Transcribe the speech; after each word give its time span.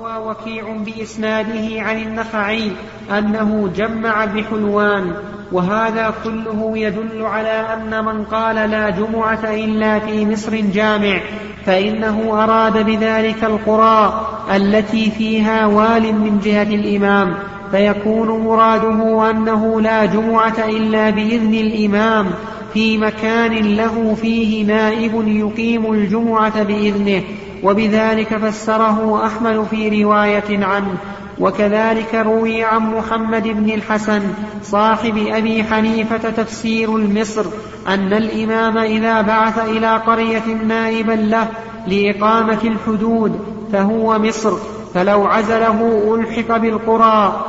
وكيع 0.00 0.76
بإسناده 0.86 1.82
عن 1.82 2.02
النخعي 2.02 2.72
أنه 3.18 3.70
جمع 3.76 4.24
بحلوان 4.24 5.12
وهذا 5.52 6.14
كله 6.24 6.78
يدل 6.78 7.22
على 7.22 7.66
أن 7.74 8.04
من 8.04 8.24
قال 8.24 8.70
لا 8.70 8.90
جمعة 8.90 9.44
إلا 9.44 9.98
في 9.98 10.26
مصر 10.26 10.56
جامع 10.56 11.20
فإنه 11.66 12.44
أراد 12.44 12.86
بذلك 12.86 13.44
القرى 13.44 14.26
التي 14.54 15.10
فيها 15.10 15.66
وال 15.66 16.14
من 16.14 16.40
جهة 16.44 16.62
الإمام. 16.62 17.34
فيكون 17.70 18.28
مراده 18.28 19.30
أنه 19.30 19.80
لا 19.80 20.04
جمعة 20.04 20.64
إلا 20.68 21.10
بإذن 21.10 21.54
الإمام 21.54 22.30
في 22.74 22.98
مكان 22.98 23.52
له 23.52 24.14
فيه 24.14 24.66
نائب 24.66 25.28
يقيم 25.28 25.92
الجمعة 25.92 26.62
بإذنه 26.62 27.22
وبذلك 27.62 28.36
فسره 28.36 29.26
أحمد 29.26 29.66
في 29.70 30.02
رواية 30.04 30.64
عنه. 30.64 30.94
وكذلك 31.40 32.14
روي 32.14 32.64
عن 32.64 32.94
محمد 32.94 33.48
بن 33.48 33.70
الحسن 33.70 34.22
صاحب 34.62 35.26
أبي 35.28 35.64
حنيفة 35.64 36.30
تفسير 36.30 36.96
المصر 36.96 37.44
أن 37.88 38.12
الإمام 38.12 38.78
إذا 38.78 39.22
بعث 39.22 39.58
إلى 39.58 39.96
قرية 39.96 40.46
نائبا 40.66 41.12
له 41.12 41.48
لإقامة 41.86 42.58
الحدود 42.64 43.40
فهو 43.72 44.18
مصر 44.18 44.52
فلو 44.94 45.26
عزله 45.26 46.14
ألحق 46.14 46.56
بالقرى. 46.56 47.44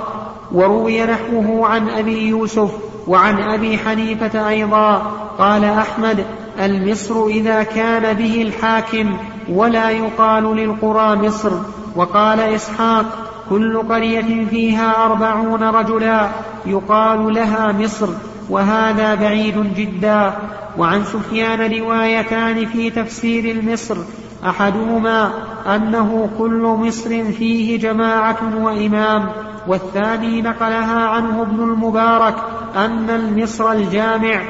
وروي 0.52 1.06
نحوه 1.06 1.68
عن 1.68 1.90
أبي 1.90 2.28
يوسف 2.28 2.72
وعن 3.08 3.42
أبي 3.42 3.78
حنيفة 3.78 4.50
أيضا 4.50 4.96
قال 5.38 5.66
أحمد 5.66 6.26
المصر 6.60 7.26
إذا 7.26 7.64
كان 7.64 8.14
به 8.14 8.42
الحاكم 8.42 9.18
ولا 9.50 9.90
يقال 9.90 10.56
للقرى 10.56 11.16
مصر. 11.16 11.52
وقال 11.96 12.40
إسحاق 12.40 13.06
كل 13.50 13.78
قرية 13.78 14.46
فيها 14.46 15.06
أربعون 15.06 15.64
رجلا 15.64 16.30
يقال 16.66 17.34
لها 17.34 17.72
مصر 17.72 18.08
وهذا 18.50 19.16
بعيد 19.16 19.74
جدا. 19.76 20.34
وعن 20.78 21.04
سفيان 21.04 21.80
روايتان 21.80 22.66
في 22.66 22.90
تفسير 22.90 23.52
المصر 23.52 23.98
أحدهما 24.46 25.32
أنه 25.76 26.30
كل 26.38 26.76
مصر 26.80 27.10
فيه 27.32 27.80
جماعة 27.80 28.38
وإمام 28.62 29.30
والثاني 29.68 30.42
نقلها 30.42 31.08
عنه 31.08 31.42
ابن 31.42 31.64
المبارك 31.64 32.36
أن 32.76 33.10
المصر 33.10 33.72
الجامع 33.72 34.42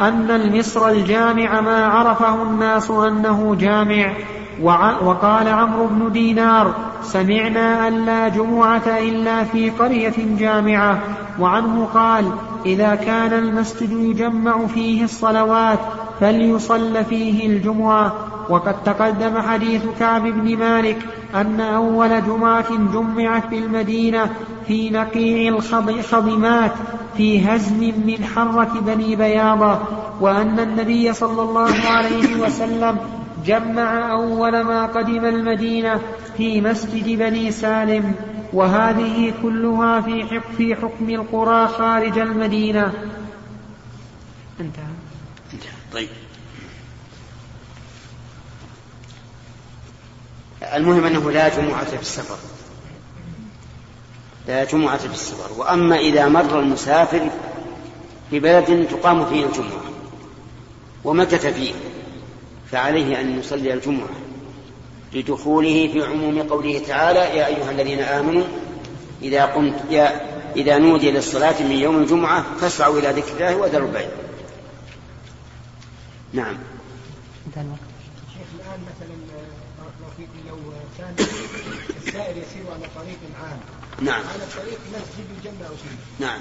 أن 0.00 0.30
المصر 0.30 0.88
الجامع 0.88 1.60
ما 1.60 1.86
عرفه 1.86 2.42
الناس 2.42 2.90
أنه 2.90 3.56
جامع. 3.60 4.12
وقال 5.02 5.48
عمرو 5.48 5.86
بن 5.86 6.12
دينار 6.12 6.74
سمعنا 7.02 7.88
أن 7.88 8.06
لا 8.06 8.28
جمعة 8.28 8.82
إلا 8.86 9.44
في 9.44 9.70
قرية 9.70 10.14
جامعة. 10.38 10.98
وعنه 11.40 11.88
قال 11.94 12.24
إذا 12.66 12.94
كان 12.94 13.32
المسجد 13.32 13.92
يجمع 13.92 14.66
فيه 14.66 15.04
الصلوات 15.04 15.78
فليصل 16.20 17.04
فيه 17.04 17.46
الجمعة. 17.46 18.12
وقد 18.48 18.82
تقدم 18.84 19.40
حديث 19.40 19.82
كعب 19.98 20.22
بن 20.22 20.56
مالك 20.56 20.98
أن 21.34 21.60
أول 21.60 22.24
جمعة 22.26 22.76
جمعت 22.92 23.46
بالمدينة 23.46 24.30
في 24.66 24.90
نقيع 24.90 25.54
الخضمات 25.88 26.72
في 27.16 27.48
هزم 27.48 27.78
من 27.80 28.24
حرة 28.24 28.80
بني 28.80 29.16
بياضة 29.16 29.78
وأن 30.20 30.60
النبي 30.60 31.12
صلى 31.12 31.42
الله 31.42 31.74
عليه 31.90 32.40
وسلم 32.40 32.98
جمع 33.46 34.10
أول 34.10 34.60
ما 34.60 34.86
قدم 34.86 35.24
المدينة 35.24 36.00
في 36.36 36.60
مسجد 36.60 37.18
بني 37.18 37.50
سالم 37.50 38.14
وهذه 38.52 39.34
كلها 39.42 40.00
في 40.00 40.40
في 40.56 40.74
حكم 40.74 41.10
القرى 41.10 41.68
خارج 41.68 42.18
المدينة. 42.18 42.92
انتهى. 44.60 44.84
طيب. 45.92 46.08
المهم 50.74 51.04
أنه 51.04 51.30
لا 51.30 51.48
جمعة 51.48 51.84
في 51.84 52.00
السفر 52.00 52.36
لا 54.48 54.64
جمعة 54.64 54.96
في 54.96 55.06
السفر 55.06 55.60
وأما 55.60 55.98
إذا 55.98 56.28
مر 56.28 56.58
المسافر 56.60 57.30
ببلد 58.32 58.88
تقام 58.90 59.26
فيه 59.26 59.46
الجمعة 59.46 59.82
ومكث 61.04 61.46
فيه 61.46 61.72
فعليه 62.72 63.20
أن 63.20 63.38
يصلي 63.38 63.74
الجمعة 63.74 64.08
لدخوله 65.14 65.88
في 65.92 66.02
عموم 66.02 66.42
قوله 66.42 66.78
تعالى 66.78 67.18
يا 67.18 67.46
أيها 67.46 67.70
الذين 67.70 68.00
آمنوا 68.00 68.44
إذا 69.22 69.44
قمت 69.44 69.74
يا 69.90 70.20
إذا 70.56 70.78
نودي 70.78 71.10
للصلاة 71.10 71.62
من 71.62 71.72
يوم 71.72 71.96
الجمعة 72.02 72.44
فاسعوا 72.60 72.98
إلى 72.98 73.08
ذكر 73.08 73.32
الله 73.32 73.56
وذروا 73.56 73.88
البيع. 73.88 74.08
نعم. 76.32 76.58
شيخ 77.54 78.48
الآن 78.54 78.80
مثلا 78.80 79.14
لو 80.48 80.56
كان 80.98 81.14
السائر 82.18 82.36
يسير 82.36 82.72
على 82.72 82.86
طريق 82.96 83.18
عام. 83.42 83.60
نعم. 84.00 84.22
على 84.26 84.44
طريق 84.56 84.78
مسجد 84.92 85.26
يجمع 85.38 85.68
فيه 85.68 86.26
نعم. 86.26 86.38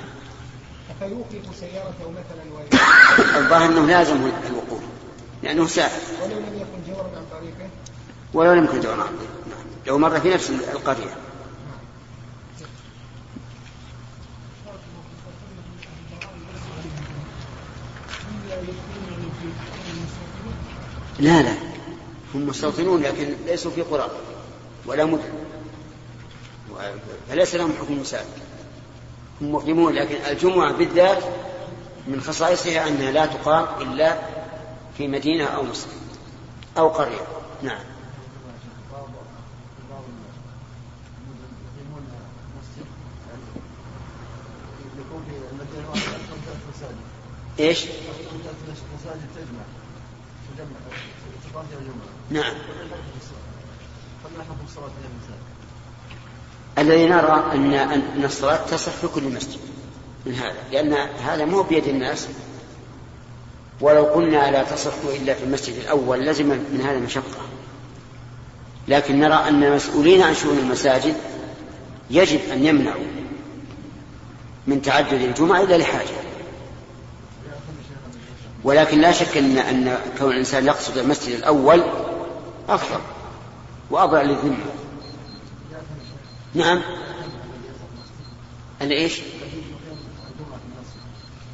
فيوقف 1.00 1.56
سيارته 1.60 2.12
مثلا 2.12 2.80
الظاهر 3.40 3.70
أنه 3.70 3.86
لازم 3.86 4.32
الوقوف 4.50 4.82
لأنه 5.44 5.68
سافر 5.68 6.24
ولو 6.24 6.40
لم 6.40 6.56
يكن 6.56 6.94
جورا 6.94 7.08
عن 7.18 7.26
طريقه؟ 7.32 7.70
ولو 8.34 8.54
لم 8.54 8.64
يكن 8.64 8.80
جورا 8.80 8.94
عن 8.94 9.08
طريقه 9.08 9.34
نعم. 9.50 9.66
لو 9.88 9.98
مر 9.98 10.20
في 10.20 10.30
نفس 10.30 10.50
القرية. 10.50 11.16
لا 21.20 21.42
لا. 21.42 21.54
هم 22.36 22.48
مستوطنون 22.48 23.02
لكن 23.02 23.34
ليسوا 23.46 23.72
في 23.72 23.82
قرى 23.82 24.12
ولا 24.86 25.06
مدن. 25.06 25.47
فليس 27.30 27.56
لهم 27.56 27.74
حكم 27.82 27.94
المسافر 27.94 28.42
هم 29.42 29.56
مقيمون 29.56 29.94
لكن 29.94 30.16
الجمعة 30.16 30.74
بالذات 30.74 31.24
من 32.08 32.22
خصائصها 32.22 32.88
أنها 32.88 33.12
لا 33.12 33.26
تقام 33.26 33.66
إلا 33.82 34.18
في 34.98 35.08
مدينة 35.08 35.46
أو 35.46 35.64
مسجد 35.64 35.92
أو 36.78 36.88
قرية. 36.88 37.28
نعم. 37.62 37.80
إيش؟ 47.60 47.86
نعم. 52.30 52.54
الذي 56.78 57.06
نرى 57.08 57.44
أن 57.54 57.74
أن 57.74 58.24
الصلاة 58.24 58.66
تصح 58.66 58.92
في 58.92 59.08
كل 59.08 59.24
مسجد 59.24 59.60
من 60.26 60.34
هذا 60.34 60.56
لأن 60.72 60.94
هذا 61.26 61.46
مو 61.46 61.62
بيد 61.62 61.88
الناس. 61.88 62.28
ولو 63.82 64.04
قلنا 64.04 64.52
لا 64.52 64.64
تصح 64.64 64.94
إلا 65.22 65.34
في 65.34 65.44
المسجد 65.44 65.76
الأول 65.76 66.20
لزم 66.26 66.46
من 66.46 66.82
هذا 66.88 67.00
مشقة. 67.00 67.42
لكن 68.88 69.20
نرى 69.20 69.34
أن 69.34 69.64
المسؤولين 69.64 70.22
عن 70.22 70.36
شؤون 70.36 70.58
المساجد 70.58 71.16
يجب 72.10 72.40
أن 72.52 72.66
يمنعوا 72.66 73.06
من 74.68 74.82
تعدد 74.82 75.22
الجمعة 75.22 75.62
إلا 75.62 75.78
لحاجة. 75.78 76.18
ولكن 78.64 79.02
لا 79.02 79.12
شك 79.12 79.38
أن 79.38 79.58
أن 79.58 79.98
كون 80.20 80.32
الإنسان 80.32 80.66
يقصد 80.66 80.98
المسجد 80.98 81.36
الأول 81.36 81.84
أفضل 82.70 83.00
وأضع 83.90 84.22
للذمة. 84.22 84.77
نعم. 86.58 86.82
أن 88.82 88.92
إيش؟ 88.92 89.22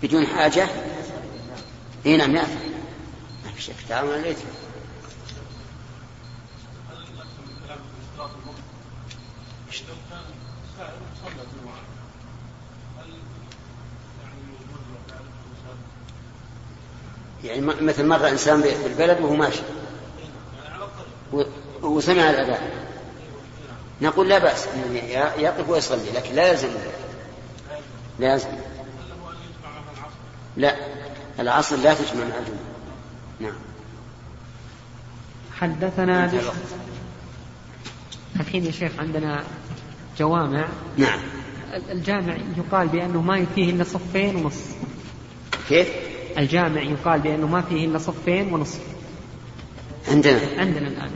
بدون 0.04 0.28
حاجة؟ 0.28 0.68
اي 2.06 2.18
نعم 2.18 2.36
يأثم 2.36 2.50
ما 3.46 3.52
في 3.56 3.62
شك. 3.62 3.74
تعاون 3.90 4.10
الإثم 4.10 4.48
يعني 17.44 17.62
مثل 17.62 18.06
مر 18.06 18.30
إنسان 18.30 18.62
بالبلد 18.62 19.22
وهو 19.22 19.36
ماشي. 19.36 19.62
وسمع 21.82 22.30
الأذان. 22.30 22.93
نقول 24.02 24.30
لا 24.30 24.40
بأس 24.40 24.68
يقف 25.38 25.70
ويصلي 25.70 26.12
لكن 26.16 26.36
لا 26.36 26.52
يلزم 26.52 26.70
لا 28.20 28.34
يلزم. 28.34 28.48
لا 30.58 30.76
العصر 31.40 31.76
لا 31.76 31.94
تجمع 31.94 32.24
مع 32.26 32.38
الجمعة 32.38 32.74
نعم. 33.40 33.56
حدثنا 35.54 36.32
الحين 38.40 38.66
يا 38.66 38.72
شيخ 38.72 38.92
عندنا 39.00 39.44
جوامع. 40.18 40.68
نعم. 40.98 41.20
الجامع 41.92 42.38
يقال 42.58 42.88
بأنه 42.88 43.22
ما 43.22 43.46
فيه 43.56 43.70
إلا 43.70 43.84
صفين 43.84 44.36
ونص 44.36 44.62
كيف؟ 45.70 45.88
الجامع 46.38 46.82
يقال 46.82 47.20
بأنه 47.20 47.48
ما 47.48 47.62
فيه 47.62 47.86
إلا 47.86 47.98
صفين 47.98 48.54
ونصف. 48.54 48.82
عندنا. 50.08 50.40
عندنا 50.58 50.88
الآن. 50.88 51.12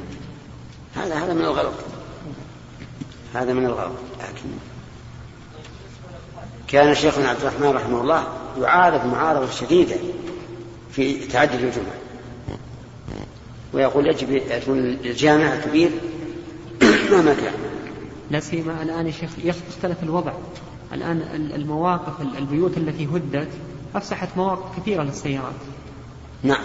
هذا 0.95 1.15
هذا 1.15 1.33
من 1.33 1.41
الغلط. 1.41 1.73
هذا 3.33 3.53
من 3.53 3.65
الغلط 3.65 3.95
لكن 4.19 4.49
كان 6.67 6.95
شيخنا 6.95 7.29
عبد 7.29 7.39
الرحمن 7.41 7.67
رحمه 7.67 8.01
الله 8.01 8.27
يعارض 8.61 9.05
معارضة 9.05 9.51
شديدة 9.51 9.95
في 10.91 11.27
تعدد 11.27 11.53
الجمع. 11.53 11.91
ويقول 13.73 14.07
يجب 14.07 14.29
أن 14.29 14.61
يكون 14.61 14.79
الجامع 14.79 15.55
كبير 15.55 15.89
مهما 17.11 17.33
كان. 17.33 17.53
لا 18.31 18.39
سيما 18.39 18.83
الآن 18.83 19.07
يا 19.07 19.11
شيخ 19.11 19.29
يختلف 19.43 20.03
الوضع. 20.03 20.33
الآن 20.93 21.21
المواقف 21.55 22.21
البيوت 22.37 22.77
التي 22.77 23.05
هدت 23.05 23.49
أفسحت 23.95 24.27
مواقف 24.37 24.79
كثيرة 24.79 25.03
للسيارات. 25.03 25.53
نعم 26.43 26.61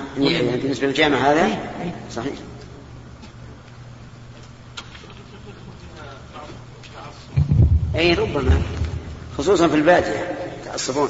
بالنسبة 0.62 0.86
للجامع 0.86 1.16
هذا؟ 1.16 1.58
صحيح. 2.10 2.34
أي 7.94 8.14
ربما. 8.14 8.62
خصوصا 9.38 9.68
في 9.68 9.74
البادية 9.74 10.38
يتعصبون. 10.62 11.08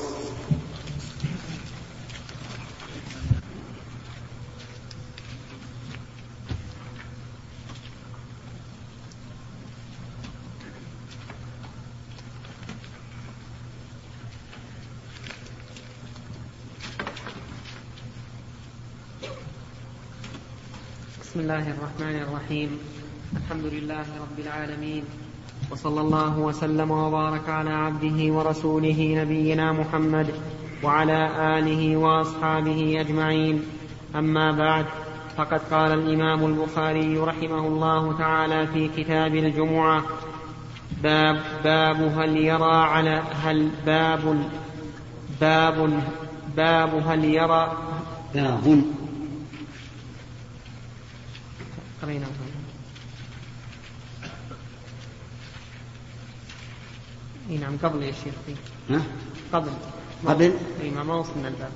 بسم 21.20 21.40
الله 21.40 21.70
الرحمن 21.70 22.22
الرحيم. 22.22 22.78
الحمد 23.36 23.64
لله 23.64 24.06
رب 24.20 24.38
العالمين. 24.38 25.21
وصلى 25.72 26.00
الله 26.00 26.38
وسلم 26.38 26.90
وبارك 26.90 27.48
على 27.48 27.70
عبده 27.70 28.32
ورسوله 28.32 29.14
نبينا 29.22 29.72
محمد 29.72 30.34
وعلى 30.82 31.20
آله 31.58 31.96
وأصحابه 31.96 33.00
أجمعين. 33.00 33.62
أما 34.14 34.52
بعد 34.52 34.86
فقد 35.36 35.60
قال 35.70 35.92
الإمام 35.92 36.44
البخاري 36.44 37.18
رحمه 37.18 37.66
الله 37.66 38.18
تعالى 38.18 38.66
في 38.66 38.88
كتاب 38.96 39.34
الجمعة 39.34 40.02
باب 41.02 41.42
باب 41.64 42.18
هل 42.18 42.36
يرى 42.36 42.74
على 42.94 43.22
هل 43.44 43.70
باب 43.86 44.50
باب 45.40 46.02
باب 46.56 47.02
هل 47.08 47.24
يرى؟ 47.24 47.72
باب 48.34 48.82
قرينا. 52.02 52.26
إي 57.52 57.58
نعم 57.58 57.76
قبل 57.82 58.02
يا 58.02 58.12
شيخ 58.12 58.34
ها؟ 58.90 59.00
قبل. 59.52 59.70
قبل؟ 60.26 60.52
إي 60.82 60.90
ما 60.90 61.14
وصلنا 61.14 61.48
الباب. 61.48 61.72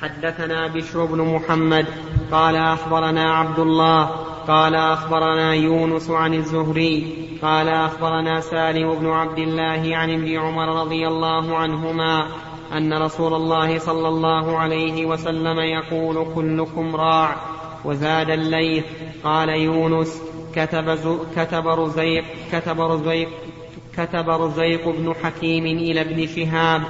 حدثنا 0.00 0.66
بشر 0.66 1.04
بن 1.04 1.20
محمد 1.34 1.86
قال 2.32 2.56
أخبرنا 2.56 3.34
عبد 3.34 3.58
الله 3.58 4.04
قال 4.48 4.74
أخبرنا 4.74 5.54
يونس 5.54 6.10
عن 6.10 6.34
الزهري 6.34 7.28
قال 7.42 7.68
أخبرنا 7.68 8.40
سالم 8.40 8.94
بن 8.94 9.06
عبد 9.06 9.38
الله 9.38 9.96
عن 9.96 10.10
ابن 10.10 10.38
عمر 10.38 10.80
رضي 10.80 11.08
الله 11.08 11.56
عنهما 11.56 12.26
أن 12.72 13.02
رسول 13.02 13.34
الله 13.34 13.78
صلى 13.78 14.08
الله 14.08 14.58
عليه 14.58 15.06
وسلم 15.06 15.58
يقول 15.58 16.34
كلكم 16.34 16.96
راع. 16.96 17.36
وزاد 17.84 18.30
الليث 18.30 18.84
قال 19.24 19.48
يونس 19.48 20.22
كتب 20.54 20.98
كتب 21.36 21.66
رزيق 21.66 22.24
كتب 22.52 22.80
رزيق 22.80 23.28
كتب 23.96 24.28
رزيق 24.28 24.88
بن 24.88 25.14
حكيم 25.22 25.66
إلى 25.66 26.00
ابن 26.00 26.26
شهاب 26.26 26.82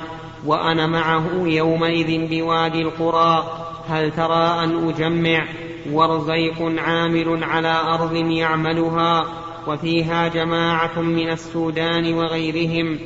وأنا 0.46 0.86
معه 0.86 1.30
يومئذ 1.46 2.28
بوادي 2.28 2.82
القرى 2.82 3.44
هل 3.88 4.10
ترى 4.10 4.64
أن 4.64 4.88
أجمع؟ 4.88 5.48
ورزيق 5.92 6.62
عامل 6.78 7.44
على 7.44 7.80
أرض 7.80 8.14
يعملها 8.14 9.24
وفيها 9.66 10.28
جماعة 10.28 11.00
من 11.00 11.30
السودان 11.30 12.14
وغيرهم. 12.14 12.98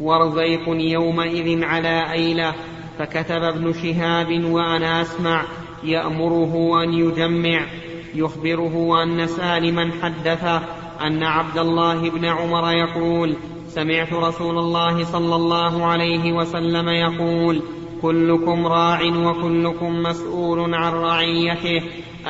ورزيق 0.00 0.68
يومئذ 0.68 1.64
على 1.64 2.12
أيلة 2.12 2.54
فكتب 2.98 3.42
ابن 3.42 3.72
شهاب 3.72 4.44
وأنا 4.44 5.02
أسمع 5.02 5.44
يأمره 5.84 6.82
أن 6.82 6.92
يجمع 6.92 7.66
يخبره 8.14 9.02
أن 9.02 9.26
سالما 9.26 9.90
حدثه 10.02 10.62
أن 11.00 11.22
عبد 11.22 11.58
الله 11.58 12.10
بن 12.10 12.24
عمر 12.24 12.72
يقول 12.72 13.36
سمعت 13.68 14.12
رسول 14.12 14.58
الله 14.58 15.04
صلى 15.04 15.34
الله 15.36 15.84
عليه 15.84 16.32
وسلم 16.32 16.88
يقول 16.88 17.62
كلكم 18.02 18.66
راع 18.66 19.00
وكلكم 19.02 20.02
مسؤول 20.02 20.74
عن 20.74 20.92
رعيته 20.92 21.82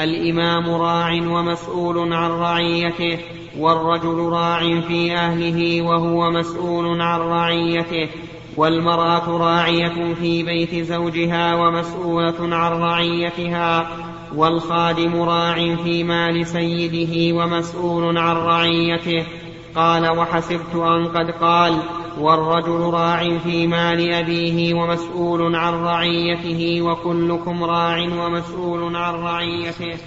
الإمام 0.03 0.71
راع 0.71 1.13
ومسؤول 1.13 2.13
عن 2.13 2.31
رعيته 2.31 3.19
والرجل 3.59 4.19
راع 4.19 4.81
في 4.81 5.15
أهله 5.17 5.83
وهو 5.83 6.31
مسؤول 6.31 7.01
عن 7.01 7.21
رعيته 7.21 8.09
والمرأة 8.57 9.39
راعية 9.39 10.15
في 10.15 10.43
بيت 10.43 10.75
زوجها 10.75 11.55
ومسؤولة 11.55 12.57
عن 12.57 12.73
رعيتها 12.73 13.89
والخادم 14.35 15.23
راع 15.23 15.77
في 15.77 16.05
مال 16.05 16.47
سيده 16.47 17.37
ومسؤول 17.37 18.19
عن 18.19 18.37
رعيته. 18.37 19.27
قال 19.75 20.19
وحسبت 20.19 20.75
أن 20.75 21.07
قد 21.07 21.31
قال 21.31 21.83
والرجل 22.19 22.81
راع 22.81 23.39
في 23.39 23.67
مال 23.67 24.13
أبيه 24.13 24.75
ومسؤول 24.75 25.57
عن 25.57 25.73
رعيته 25.75 26.83
وكلكم 26.83 27.65
راع 27.65 27.99
ومسؤول 27.99 28.97
عن 28.97 29.15
رعيته. 29.15 29.99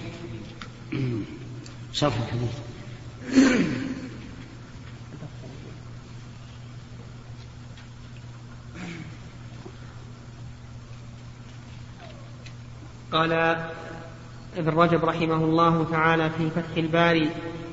شرح 1.92 2.14
الحديث. 2.16 2.70
قال 13.12 13.56
ابن 14.56 14.68
رجب 14.68 15.04
رحمه 15.04 15.44
الله 15.44 15.86
تعالى 15.90 16.30
في 16.30 16.50
فتح 16.50 16.76
الباري 16.76 17.28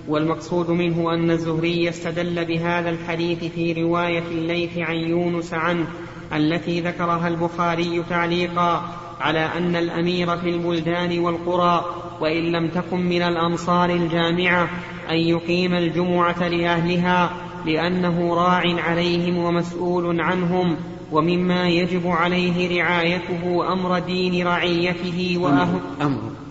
والمقصود 0.07 0.69
منه 0.69 1.13
أن 1.13 1.31
الزهري 1.31 1.89
استدل 1.89 2.46
بهذا 2.46 2.89
الحديث 2.89 3.43
في 3.43 3.74
رواية 3.74 4.24
الليث 4.31 4.77
عن 4.77 4.96
يونس 4.96 5.53
عنه 5.53 5.88
التي 6.34 6.81
ذكرها 6.81 7.27
البخاري 7.27 8.03
تعليقا 8.10 8.89
على 9.19 9.39
أن 9.39 9.75
الأمير 9.75 10.38
في 10.38 10.50
البلدان 10.50 11.19
والقرى 11.19 11.86
وإن 12.22 12.43
لم 12.43 12.67
تكن 12.67 13.00
من 13.00 13.22
الأمصار 13.22 13.89
الجامعة 13.89 14.69
أن 15.10 15.15
يقيم 15.15 15.74
الجمعة 15.74 16.48
لأهلها 16.48 17.31
لأنه 17.65 18.36
راع 18.36 18.63
عليهم 18.88 19.38
ومسؤول 19.38 20.22
عنهم 20.22 20.75
ومما 21.12 21.69
يجب 21.69 22.07
عليه 22.07 22.81
رعايته 22.81 23.74
أمر 23.74 24.00
دين 24.00 24.48
رعيته 24.48 25.38
وأهل 25.41 25.79
أمر. 26.01 26.19
سم 26.19 26.46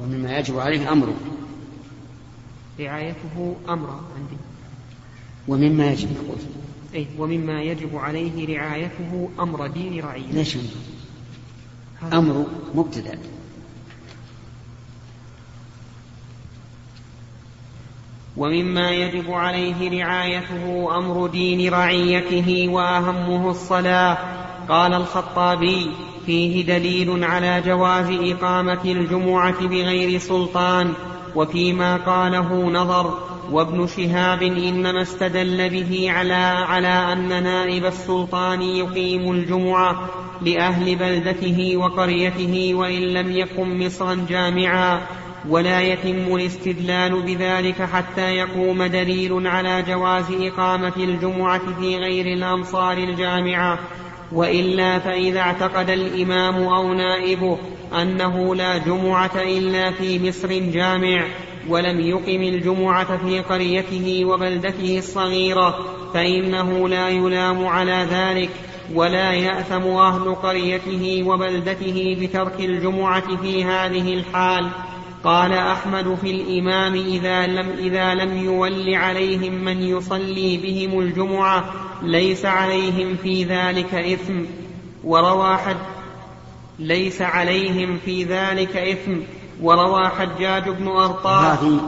ومما 0.00 0.38
يجب 0.38 0.58
عليه 0.58 0.92
أمره 0.92 1.14
رعايته 2.80 3.56
أمر 3.68 4.00
عندي. 4.16 4.36
ومما 5.48 5.90
يجب 5.90 6.08
يقول 6.12 6.38
أي 6.94 7.06
ومما 7.18 7.62
يجب 7.62 7.96
عليه 7.96 8.56
رعايته 8.58 9.28
أمر 9.40 9.66
دين 9.66 10.04
رعيته. 10.04 10.32
ليش 10.32 10.56
أمر 12.12 12.46
مبتدأ. 12.74 13.18
ومما 18.36 18.90
يجب 18.90 19.30
عليه 19.30 20.04
رعايته 20.04 20.96
أمر 20.98 21.26
دين 21.26 21.72
رعيته 21.72 22.68
وأهمه 22.68 23.50
الصلاة. 23.50 24.18
قال 24.68 24.94
الخطابي 24.94 25.90
فيه 26.26 26.66
دليل 26.66 27.24
على 27.24 27.62
جواز 27.66 28.10
إقامة 28.10 28.84
الجمعة 28.84 29.66
بغير 29.66 30.18
سلطان 30.18 30.92
وفيما 31.34 31.96
قاله 31.96 32.70
نظر 32.70 33.18
وابن 33.50 33.86
شهاب 33.86 34.42
إنما 34.42 35.02
استدل 35.02 35.70
به 35.70 36.10
على 36.10 36.34
على 36.68 37.12
أن 37.12 37.42
نائب 37.42 37.84
السلطان 37.84 38.62
يقيم 38.62 39.32
الجمعة 39.32 40.10
لأهل 40.42 40.96
بلدته 40.96 41.76
وقريته 41.76 42.74
وإن 42.74 43.02
لم 43.02 43.30
يكن 43.36 43.86
مصرا 43.86 44.26
جامعا 44.28 45.00
ولا 45.48 45.80
يتم 45.80 46.36
الاستدلال 46.36 47.22
بذلك 47.22 47.82
حتى 47.82 48.36
يقوم 48.36 48.82
دليل 48.82 49.46
على 49.46 49.82
جواز 49.82 50.24
إقامة 50.30 50.96
الجمعة 50.96 51.80
في 51.80 51.96
غير 51.96 52.26
الأمصار 52.26 52.96
الجامعة. 52.96 53.78
وإلا 54.34 54.98
فإذا 54.98 55.40
اعتقد 55.40 55.90
الإمام 55.90 56.54
أو 56.54 56.92
نائبه 56.92 57.58
أنه 58.02 58.54
لا 58.54 58.78
جمعة 58.78 59.36
إلا 59.36 59.90
في 59.90 60.28
مصر 60.28 60.48
جامع 60.48 61.24
ولم 61.68 62.00
يقم 62.00 62.42
الجمعة 62.42 63.16
في 63.26 63.40
قريته 63.40 64.24
وبلدته 64.24 64.98
الصغيرة 64.98 65.78
فإنه 66.14 66.88
لا 66.88 67.08
يلام 67.08 67.66
على 67.66 68.06
ذلك 68.10 68.50
ولا 68.94 69.32
يأثم 69.32 69.82
أهل 69.82 70.34
قريته 70.34 71.22
وبلدته 71.26 72.16
بترك 72.20 72.60
الجمعة 72.60 73.36
في 73.36 73.64
هذه 73.64 74.14
الحال. 74.14 74.68
قال 75.24 75.52
أحمد 75.52 76.14
في 76.14 76.30
الإمام 76.30 76.94
إذا 76.94 77.46
لم, 77.46 77.70
إذا 77.78 78.14
لم 78.14 78.36
يول 78.36 78.94
عليهم 78.94 79.64
من 79.64 79.82
يصلي 79.82 80.56
بهم 80.56 81.00
الجمعة 81.00 81.64
ليس 82.02 82.44
عليهم 82.44 83.16
في 83.16 83.44
ذلك 83.44 83.94
إثم. 83.94 84.44
وروى 85.04 85.56
حد 85.56 85.76
ليس 86.78 87.22
عليهم 87.22 87.98
في 88.04 88.24
ذلك 88.24 88.76
إثم. 88.76 89.20
وروى 89.62 90.08
حجاج 90.08 90.68
بن 90.68 90.88
أرطاة. 90.88 91.52
هذه 91.52 91.80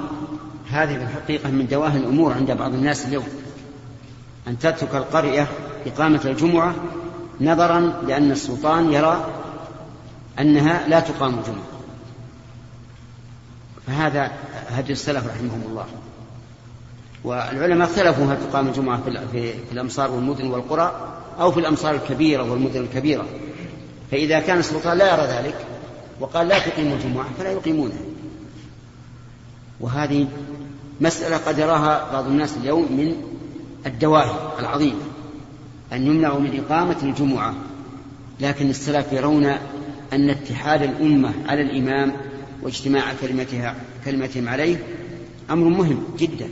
هذه 0.70 0.96
الحقيقة 0.96 1.50
من 1.50 1.66
دواهي 1.66 1.96
الأمور 1.96 2.32
عند 2.32 2.50
بعض 2.50 2.74
الناس 2.74 3.06
اليوم. 3.06 3.28
أن 4.48 4.58
تترك 4.58 4.94
القرية 4.94 5.46
إقامة 5.86 6.20
الجمعة 6.24 6.74
نظرا 7.40 8.02
لأن 8.06 8.30
السلطان 8.30 8.92
يرى 8.92 9.26
أنها 10.38 10.88
لا 10.88 11.00
تقام 11.00 11.34
الجمعة. 11.38 11.75
فهذا 13.86 14.32
هدي 14.68 14.92
السلف 14.92 15.26
رحمهم 15.26 15.62
الله. 15.68 15.84
والعلماء 17.24 17.88
اختلفوا 17.88 18.26
هل 18.26 18.36
تقام 18.50 18.68
الجمعة 18.68 19.00
في 19.32 19.54
الأمصار 19.72 20.10
والمدن 20.10 20.46
والقرى 20.46 21.12
أو 21.40 21.52
في 21.52 21.60
الأمصار 21.60 21.94
الكبيرة 21.94 22.50
والمدن 22.50 22.80
الكبيرة. 22.80 23.26
فإذا 24.10 24.40
كان 24.40 24.58
السلطان 24.58 24.98
لا 24.98 25.14
يرى 25.14 25.26
ذلك 25.26 25.66
وقال 26.20 26.48
لا 26.48 26.58
تقيموا 26.58 26.96
الجمعة 26.96 27.26
فلا 27.38 27.52
يقيمونها 27.52 27.98
وهذه 29.80 30.26
مسألة 31.00 31.36
قد 31.36 31.58
يراها 31.58 32.12
بعض 32.12 32.26
الناس 32.26 32.56
اليوم 32.56 32.82
من 32.92 33.14
الدواهي 33.86 34.34
العظيمة 34.58 35.02
أن 35.92 36.06
يمنعوا 36.06 36.40
من 36.40 36.64
إقامة 36.64 36.96
الجمعة 37.02 37.54
لكن 38.40 38.70
السلف 38.70 39.12
يرون 39.12 39.46
أن 40.12 40.30
اتحاد 40.30 40.82
الأمة 40.82 41.32
على 41.48 41.62
الإمام 41.62 42.12
واجتماع 42.62 43.04
كلمتها 43.20 43.76
كلمتهم 44.04 44.48
عليه 44.48 44.76
أمر 45.50 45.68
مهم 45.68 46.02
جدا. 46.18 46.48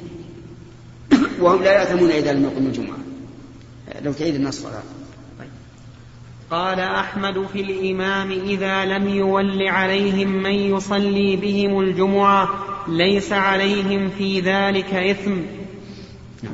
وهم 1.40 1.62
لا 1.62 1.72
يأثمون 1.72 2.10
إذا 2.10 2.32
لم 2.32 2.44
يقيموا 2.44 2.68
الجمعة. 2.68 2.96
لو 4.02 4.12
تعيد 4.12 4.34
النص 4.34 4.66
قال 6.50 6.80
أحمد 6.80 7.46
في 7.52 7.60
الإمام 7.60 8.30
إذا 8.30 8.84
لم 8.84 9.08
يول 9.08 9.68
عليهم 9.68 10.28
من 10.28 10.54
يصلي 10.54 11.36
بهم 11.36 11.80
الجمعة 11.80 12.48
ليس 12.88 13.32
عليهم 13.32 14.10
في 14.18 14.40
ذلك 14.40 14.94
إثم. 14.94 15.36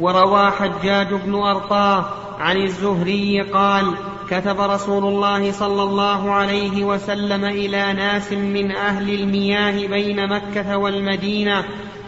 وروى 0.00 0.50
حجاج 0.50 1.14
بن 1.14 1.34
أرطاه 1.34 2.20
عن 2.38 2.56
الزهري 2.56 3.42
قال 3.42 3.94
كتب 4.30 4.60
رسول 4.60 5.04
الله 5.04 5.52
صلى 5.52 5.82
الله 5.82 6.30
عليه 6.30 6.84
وسلم 6.84 7.44
إلى 7.44 7.92
ناس 7.92 8.32
من 8.32 8.70
أهل 8.70 9.14
المياه 9.14 9.86
بين 9.86 10.28
مكة 10.28 10.76
والمدينة 10.76 11.64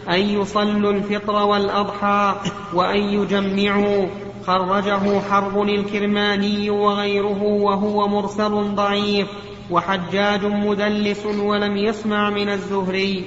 أن 0.09 0.21
يصلوا 0.21 0.93
الفطر 0.93 1.35
والأضحى 1.47 2.37
وأن 2.75 2.99
يجمعوا. 2.99 4.07
خرجه 4.47 5.21
حرب 5.21 5.63
الكرماني 5.63 6.71
وغيره 6.71 7.43
وهو 7.43 8.09
مرسل 8.09 8.75
ضعيف 8.75 9.29
وحجاج 9.71 10.45
مدلس 10.45 11.27
ولم 11.27 11.77
يسمع 11.77 12.31
من 12.31 12.49
الزهري. 12.49 13.25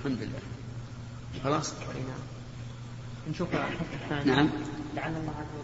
الحمد 0.00 0.18
لله. 0.22 0.40
خلاص؟ 1.44 1.74
نشوف 3.30 3.48
نعم. 4.24 4.48
لعل 4.96 5.16
الله 5.16 5.32
عز 5.38 5.46
وجل 5.54 5.59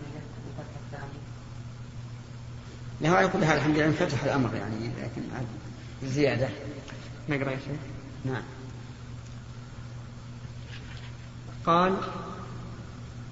له 3.00 3.10
على 3.10 3.28
كل 3.28 3.44
حال 3.44 3.56
الحمد 3.56 3.76
لله 3.76 3.86
انفتح 3.86 4.24
الأمر 4.24 4.54
يعني 4.54 4.90
لكن 5.02 5.22
زيادة. 6.04 6.48
نقرأ 7.28 7.50
يا 7.50 7.56
شيخ. 7.56 7.80
نعم. 8.24 8.42
قال 11.66 11.96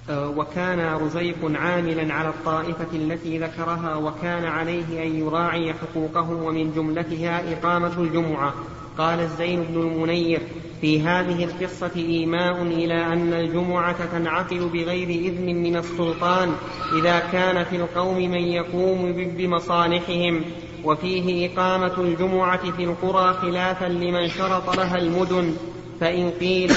آه، 0.09 0.29
وكان 0.29 0.79
رزيق 0.79 1.37
عاملا 1.61 2.13
على 2.13 2.29
الطائفة 2.29 2.87
التي 2.93 3.39
ذكرها 3.39 3.95
وكان 3.95 4.45
عليه 4.45 5.03
أن 5.03 5.19
يراعي 5.19 5.73
حقوقه 5.73 6.29
ومن 6.29 6.73
جملتها 6.73 7.53
إقامة 7.53 8.01
الجمعة. 8.01 8.53
قال 8.97 9.19
الزين 9.19 9.63
بن 9.63 9.81
المنير 9.81 10.41
في 10.81 11.01
هذه 11.01 11.43
القصة 11.43 11.91
إيماء 11.95 12.61
إلى 12.61 13.05
أن 13.05 13.33
الجمعة 13.33 14.05
تنعقد 14.05 14.59
بغير 14.73 15.09
إذن 15.09 15.63
من 15.63 15.77
السلطان 15.77 16.51
إذا 16.99 17.19
كان 17.19 17.63
في 17.63 17.75
القوم 17.75 18.17
من 18.17 18.41
يقوم 18.41 19.13
بمصالحهم 19.37 20.41
وفيه 20.83 21.49
إقامة 21.49 21.97
الجمعة 21.97 22.71
في 22.71 22.83
القرى 22.83 23.33
خلافا 23.33 23.85
لمن 23.85 24.27
شرط 24.27 24.77
لها 24.77 24.97
المدن. 24.97 25.55
فإن 25.99 26.31
قيل 26.31 26.73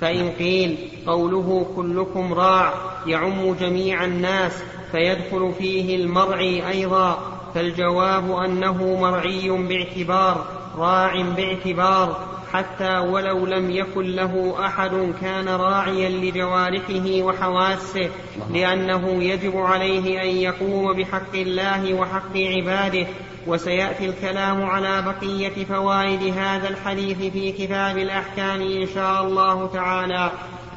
فإن 0.00 0.30
قيل 0.30 0.76
قوله 1.06 1.66
كلكم 1.76 2.32
راع 2.32 2.74
يعم 3.06 3.54
جميع 3.54 4.04
الناس 4.04 4.52
فيدخل 4.92 5.52
فيه 5.58 5.96
المرعي 5.96 6.68
أيضا 6.68 7.18
فالجواب 7.54 8.30
أنه 8.30 9.00
مرعي 9.00 9.50
باعتبار 9.50 10.59
راع 10.76 11.22
باعتبار 11.36 12.30
حتى 12.52 12.98
ولو 12.98 13.46
لم 13.46 13.70
يكن 13.70 14.04
له 14.04 14.54
أحد 14.66 15.14
كان 15.20 15.48
راعيا 15.48 16.08
لجوارحه 16.08 17.22
وحواسه 17.22 18.10
لأنه 18.50 19.22
يجب 19.24 19.56
عليه 19.56 20.22
أن 20.22 20.28
يقوم 20.28 20.92
بحق 20.92 21.34
الله 21.34 21.94
وحق 21.94 22.36
عباده. 22.36 23.06
وسيأتي 23.46 24.06
الكلام 24.06 24.62
على 24.62 25.02
بقية 25.02 25.64
فوائد 25.64 26.38
هذا 26.38 26.68
الحديث 26.68 27.32
في 27.32 27.52
كتاب 27.52 27.98
الأحكام 27.98 28.60
إن 28.60 28.86
شاء 28.94 29.22
الله 29.22 29.66
تعالى. 29.66 30.30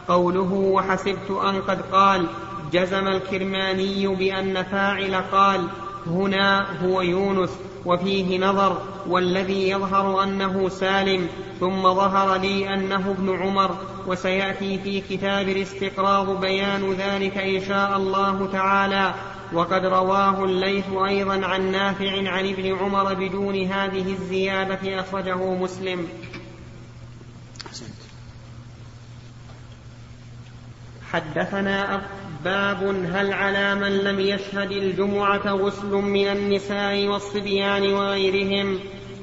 قوله 0.07 0.53
وحسبت 0.53 1.31
أن 1.31 1.61
قد 1.61 1.81
قال 1.91 2.25
جزم 2.71 3.07
الكرماني 3.07 4.07
بأن 4.07 4.63
فاعل 4.63 5.15
قال 5.31 5.67
هنا 6.07 6.65
هو 6.83 7.01
يونس. 7.01 7.59
وفيه 7.85 8.39
نظر 8.39 8.81
والذي 9.07 9.69
يظهر 9.69 10.23
أنه 10.23 10.69
سالم 10.69 11.27
ثم 11.59 11.81
ظهر 11.81 12.37
لي 12.37 12.73
أنه 12.73 13.11
ابن 13.11 13.41
عمر 13.41 13.77
وسيأتي 14.07 14.79
في 14.79 15.01
كتاب 15.01 15.49
الاستقراض 15.49 16.39
بيان 16.41 16.93
ذلك 16.93 17.37
إن 17.37 17.65
شاء 17.67 17.97
الله 17.97 18.47
تعالى. 18.51 19.13
وقد 19.53 19.85
رواه 19.85 20.43
الليث 20.43 20.85
أيضا 21.07 21.45
عن 21.45 21.71
نافع 21.71 22.29
عن 22.29 22.49
ابن 22.49 22.75
عمر 22.75 23.13
بدون 23.13 23.55
هذه 23.55 24.13
الزيادة 24.13 24.99
أخرجه 24.99 25.53
مسلم. 25.53 26.07
حدثنا 31.11 32.01
باب 32.45 32.83
هل 33.13 33.33
على 33.33 33.75
من 33.75 33.97
لم 33.97 34.19
يشهد 34.19 34.71
الجمعة 34.71 35.47
غسل 35.47 35.91
من 35.91 36.27
النساء 36.27 37.07
والصبيان 37.07 37.93
وغيرهم؟ 37.93 38.79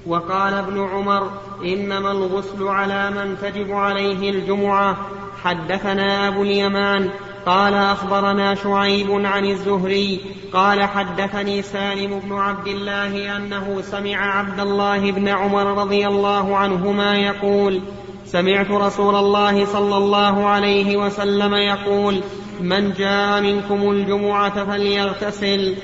وقال 0.07 0.55
ابن 0.55 0.81
عمر 0.81 1.31
إنما 1.65 2.11
الغسل 2.11 2.63
على 2.69 3.11
من 3.11 3.37
تجب 3.43 3.73
عليه 3.73 4.31
الجمعة. 4.31 4.97
حدثنا 5.45 6.29
أبو 6.29 6.43
اليمان 6.43 7.11
قال 7.47 7.75
أخبرنا 7.75 8.55
شعيب 8.55 9.27
عن 9.27 9.45
الزهري 9.45 10.21
قال 10.53 10.83
حدثني 10.83 11.63
سالم 11.63 12.19
بن 12.19 12.33
عبد 12.33 12.67
الله 12.67 13.37
أنه 13.37 13.83
سمع 13.83 14.39
عبد 14.39 14.61
الله 14.61 15.13
بن 15.13 15.29
عمر 15.29 15.67
رضي 15.83 16.07
الله 16.07 16.57
عنهما 16.57 17.19
يقول 17.19 17.81
سمعت 18.33 18.71
رسول 18.71 19.15
الله 19.17 19.65
صلى 19.65 19.97
الله 19.97 20.47
عليه 20.47 20.97
وسلم 20.97 21.55
يقول 21.55 22.21
من 22.61 22.93
جاء 22.93 23.41
منكم 23.41 23.91
الجمعة 23.91 24.65
فليغتسل. 24.65 25.75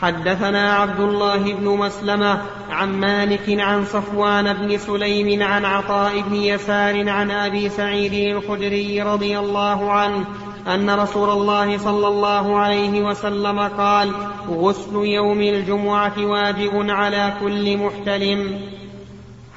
حدثنا 0.00 0.74
عبد 0.74 1.00
الله 1.00 1.52
بن 1.52 1.64
مسلمة 1.64 2.42
عن 2.70 3.00
مالك 3.00 3.60
عن 3.60 3.84
صفوان 3.84 4.52
بن 4.52 4.78
سليم 4.78 5.42
عن 5.42 5.64
عطاء 5.64 6.20
بن 6.20 6.34
يسار 6.34 7.08
عن 7.08 7.30
أبي 7.30 7.68
سعيد 7.68 8.36
الخدري 8.36 9.02
رضي 9.02 9.38
الله 9.38 9.90
عنه 9.90 10.24
أن 10.66 10.90
رسول 10.90 11.30
الله 11.30 11.78
صلى 11.78 12.08
الله 12.08 12.56
عليه 12.58 13.02
وسلم 13.02 13.58
قال 13.58 14.12
غسل 14.48 14.96
يوم 14.96 15.40
الجمعة 15.40 16.14
واجب 16.18 16.90
على 16.90 17.32
كل 17.40 17.76
محتلم. 17.76 18.60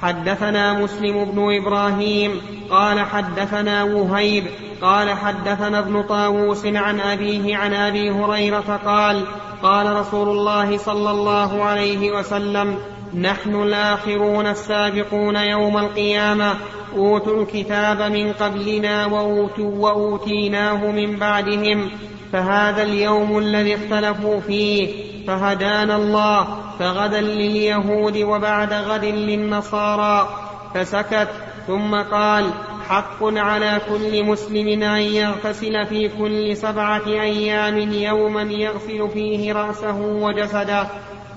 حدثنا 0.05 0.73
مسلم 0.73 1.25
بن 1.25 1.55
إبراهيم 1.55 2.41
قال 2.69 2.99
حدثنا 2.99 3.83
وهيب 3.83 4.43
قال 4.81 5.09
حدثنا 5.09 5.79
ابن 5.79 6.03
طاووس 6.03 6.65
عن 6.65 6.99
أبيه 6.99 7.57
عن 7.57 7.73
أبي 7.73 8.11
هريرة 8.11 8.79
قال 8.85 9.25
قال 9.63 9.95
رسول 9.95 10.29
الله 10.29 10.77
صلى 10.77 11.11
الله 11.11 11.63
عليه 11.63 12.11
وسلم 12.11 12.77
نحن 13.21 13.55
الآخرون 13.55 14.47
السابقون 14.47 15.35
يوم 15.35 15.77
القيامة 15.77 16.53
أوتوا 16.95 17.43
الكتاب 17.43 18.11
من 18.11 18.33
قبلنا 18.33 19.05
وأوتوا 19.05 19.71
وأوتيناه 19.79 20.91
من 20.91 21.15
بعدهم 21.15 21.89
فهذا 22.33 22.83
اليوم 22.83 23.37
الذي 23.37 23.75
اختلفوا 23.75 24.39
فيه. 24.39 25.14
فهدانا 25.27 25.95
الله 25.95 26.47
فغدا 26.79 27.21
لليهود 27.21 28.17
وبعد 28.17 28.73
غد 28.73 29.05
للنصارى 29.05 30.29
فسكت 30.73 31.29
ثم 31.67 31.95
قال 31.95 32.49
حق 32.89 33.23
على 33.23 33.81
كل 33.89 34.23
مسلم 34.23 34.83
أن 34.83 35.01
يغتسل 35.01 35.85
في 35.85 36.09
كل 36.09 36.57
سبعة 36.57 37.07
أيام 37.07 37.77
يوما 37.93 38.41
يغسل 38.41 39.09
فيه 39.13 39.53
رأسه 39.53 40.01
وجسده. 40.01 40.87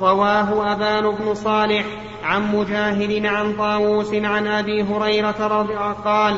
رواه 0.00 0.73
أبان 0.73 1.11
بن 1.11 1.35
صالح 1.35 1.85
عن 2.25 2.57
مجاهد 2.57 3.26
عن 3.26 3.57
طاووس 3.57 4.14
عن 4.14 4.47
أبي 4.47 4.83
هريرة 4.83 5.47
رضي 5.47 5.75
قال 6.04 6.37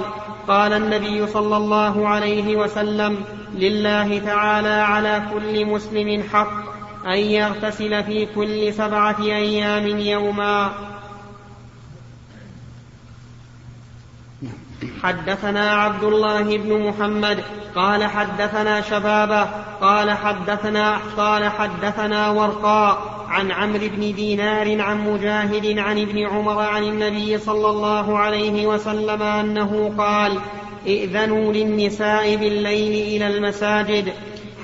قال 0.49 0.73
النبي 0.73 1.27
صلى 1.27 1.57
الله 1.57 2.09
عليه 2.09 2.57
وسلم 2.57 3.17
لله 3.55 4.19
تعالى 4.19 4.69
على 4.69 5.23
كل 5.35 5.67
مسلم 5.67 6.23
حق. 6.33 6.80
أن 7.07 7.19
يغتسل 7.19 8.05
في 8.05 8.27
كل 8.27 8.75
سبعة 8.75 9.23
أيام 9.23 9.87
يوما. 9.99 10.73
حدثنا 15.03 15.71
عبد 15.71 16.05
الله 16.05 16.59
بن 16.59 16.89
محمد 16.89 17.45
قال 17.75 18.05
حدثنا 18.05 18.81
شبابة 18.81 19.43
قال 19.81 20.11
حدثنا 20.11 20.99
قال 21.17 21.49
حدثنا 21.49 22.31
ورقاء 22.31 23.25
عن 23.29 23.53
عمرو 23.53 23.89
بن 23.89 24.15
دينار 24.15 24.81
عن 24.81 25.11
مجاهد 25.11 25.79
عن 25.79 25.99
ابن 25.99 26.27
عمر 26.27 26.59
عن 26.59 26.83
النبي 26.83 27.39
صلى 27.39 27.71
الله 27.71 28.19
عليه 28.19 28.67
وسلم 28.67 29.23
أنه 29.23 29.95
قال 29.99 30.39
ائذنوا 30.87 31.53
للنساء 31.53 32.37
بالليل 32.37 33.23
إلى 33.23 33.37
المساجد. 33.37 34.13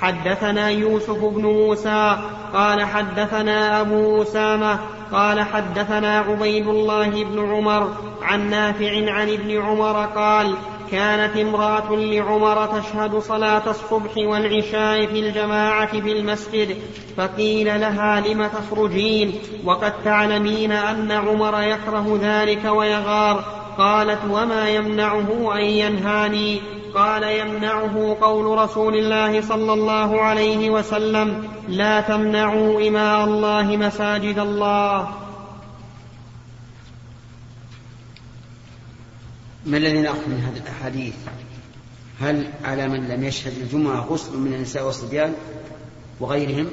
حدثنا 0.07 0.71
يوسف 0.71 1.25
بن 1.25 1.43
موسى 1.43 2.19
قال 2.55 2.85
حدثنا 2.85 3.81
أبو 3.81 4.23
أسامة 4.23 4.79
قال 5.13 5.41
حدثنا 5.41 6.19
عبيد 6.19 6.69
الله 6.69 7.25
بن 7.25 7.51
عمر 7.51 7.91
عن 8.23 8.51
نافع 8.51 9.13
عن 9.13 9.29
ابن 9.29 9.61
عمر 9.63 10.07
قال 10.07 10.55
كانت 10.91 11.37
امرأة 11.37 11.97
لعمر 11.97 12.67
تشهد 12.67 13.19
صلاة 13.19 13.71
الصبح 13.71 14.17
والعشاء 14.17 15.07
في 15.07 15.21
الجماعة 15.21 16.01
في 16.01 16.13
المسجد 16.13 16.77
فقيل 17.17 17.81
لها 17.81 18.21
لم 18.21 18.47
تخرجين؟ 18.47 19.33
وقد 19.65 19.93
تعلمين 20.05 20.73
أن 20.73 21.13
عمر 21.13 21.63
يكره 21.63 22.19
ذلك 22.23 22.65
ويغار 22.65 23.45
قالت 23.79 24.21
وما 24.31 24.69
يمنعه 24.69 25.55
أن 25.55 25.65
ينهاني؟ 25.65 26.61
قال 26.97 27.23
يمنعه 27.23 28.17
قول 28.21 28.59
رسول 28.59 28.95
الله 28.95 29.41
صلى 29.41 29.73
الله 29.73 30.21
عليه 30.21 30.71
وسلم 30.71 31.49
لا 31.69 32.01
تمنعوا 32.01 32.89
إماء 32.89 33.25
الله 33.25 33.77
مساجد 33.77 34.39
الله. 34.39 35.13
ما 39.67 39.77
الذي 39.77 40.01
نأخذ 40.01 40.29
من 40.29 40.41
هذه 40.41 40.63
الأحاديث؟ 40.63 41.15
هل 42.21 42.51
على 42.65 42.89
من 42.89 43.09
لم 43.09 43.25
يشهد 43.25 43.53
الجمعة 43.59 44.01
غسل 44.01 44.39
من 44.39 44.55
النساء 44.55 44.87
والصبيان 44.87 45.35
وغيرهم؟ 46.21 46.67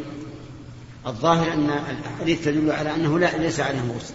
الظاهر 1.08 1.54
أن 1.54 1.69
الأحاديث 1.69 2.45
تدل 2.45 2.71
على 2.71 2.95
أنه 2.95 3.19
لا 3.19 3.38
ليس 3.38 3.60
عليهم 3.60 3.91
غسل. 3.91 4.13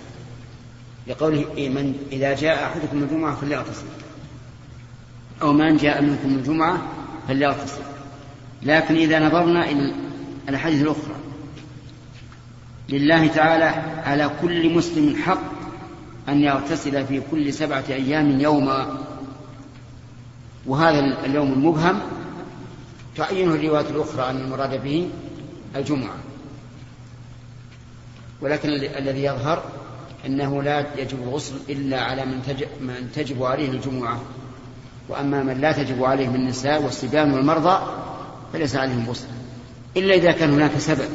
لقوله 1.06 1.44
إيه 1.56 1.68
من 1.68 1.94
إذا 2.12 2.34
جاء 2.34 2.64
أحدكم 2.64 3.02
الجمعة 3.02 3.36
فليغتسل. 3.36 4.07
أو 5.42 5.52
من 5.52 5.76
جاء 5.76 6.02
منكم 6.02 6.28
الجمعة 6.28 6.82
فليغتسل 7.28 7.82
لكن 8.62 8.94
إذا 8.94 9.28
نظرنا 9.28 9.70
إلى 9.70 9.94
الأحاديث 10.48 10.82
الأخرى 10.82 11.14
لله 12.88 13.26
تعالى 13.26 13.64
على 14.04 14.30
كل 14.42 14.74
مسلم 14.74 15.16
حق 15.16 15.58
أن 16.28 16.42
يغتسل 16.42 17.06
في 17.06 17.22
كل 17.30 17.52
سبعة 17.52 17.84
أيام 17.88 18.40
يوما. 18.40 18.98
وهذا 20.66 21.24
اليوم 21.24 21.52
المبهم 21.52 22.00
تعينه 23.16 23.54
الروايات 23.54 23.90
الأخرى 23.90 24.30
أن 24.30 24.36
المراد 24.36 24.82
به 24.82 25.08
الجمعة. 25.76 26.16
ولكن 28.40 28.68
الذي 28.68 29.24
يظهر 29.24 29.62
أنه 30.26 30.62
لا 30.62 30.86
يجب 30.98 31.22
الغسل 31.22 31.54
إلا 31.68 32.00
على 32.00 32.24
من 32.24 32.42
تجب, 32.46 32.68
من 32.80 33.10
تجب 33.14 33.42
عليه 33.42 33.70
الجمعة. 33.70 34.20
وأما 35.08 35.42
من 35.42 35.60
لا 35.60 35.72
تجب 35.72 36.04
عليه 36.04 36.28
من 36.28 36.34
النساء 36.34 36.82
والصبيان 36.82 37.32
والمرضى 37.32 37.92
فليس 38.52 38.76
عليهم 38.76 39.10
غسل. 39.10 39.26
إلا 39.96 40.14
إذا 40.14 40.32
كان 40.32 40.52
هناك 40.52 40.78
سبب 40.78 41.08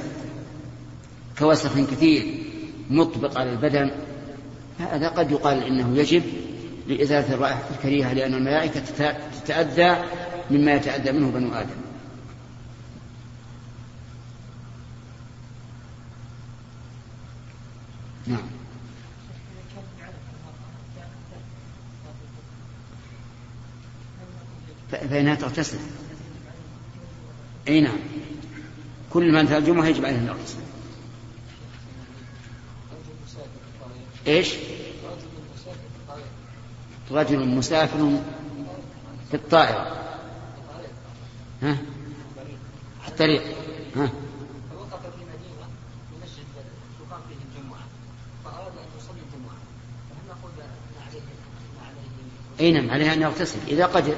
كوسخ 1.40 1.80
كثير 1.80 2.44
مطبق 2.90 3.38
على 3.38 3.52
البدن 3.52 3.92
هذا 4.80 5.08
قد 5.08 5.32
يقال 5.32 5.64
إنه 5.64 5.98
يجب 5.98 6.24
لإزالة 6.88 7.34
الرائحة 7.34 7.64
الكريهة 7.78 8.14
لأن 8.14 8.34
الملائكة 8.34 8.82
تتأذى 9.46 10.04
مما 10.52 10.74
يتأذى 10.74 11.12
منه 11.12 11.32
بنو 11.32 11.54
آدم. 11.54 11.84
نعم. 18.28 18.63
فإنها 24.98 25.36
تغتسل. 25.36 25.78
أي 27.68 27.82
نعم. 27.82 28.00
كل 29.10 29.32
من 29.32 29.46
في 29.46 29.58
الجمعة 29.58 29.86
يجب 29.86 30.06
عليه 30.06 30.18
أن 30.18 30.28
يغتسل 30.28 30.58
إيش؟ 34.28 34.54
رجل 37.12 37.48
مسافر 37.48 38.20
في 39.32 39.38
الطائرة. 39.38 40.04
ها؟ 41.62 41.78
الطريق. 43.08 43.44
ها؟ 43.96 44.10
أي 52.60 52.72
نعم 52.72 52.90
عليه 52.90 53.14
أن 53.14 53.22
يغتسل 53.22 53.60
إذا 53.68 53.86
قدر. 53.86 54.16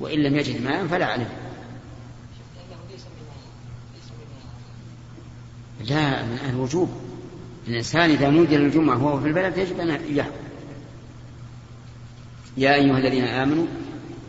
وإن 0.00 0.18
لم 0.18 0.36
يجد 0.36 0.62
ماء 0.62 0.86
فلا 0.86 1.06
عليه 1.06 1.38
لا 5.84 6.22
من 6.22 6.38
الوجوب. 6.50 6.90
الإنسان 7.68 8.10
إذا 8.10 8.30
نودي 8.30 8.56
للجمعة 8.56 9.04
وهو 9.04 9.20
في 9.20 9.28
البلد 9.28 9.58
يجب 9.58 9.80
أن 9.80 10.16
يحضر 10.16 10.32
يا 12.56 12.74
أيها 12.74 12.98
الذين 12.98 13.24
آمنوا 13.24 13.66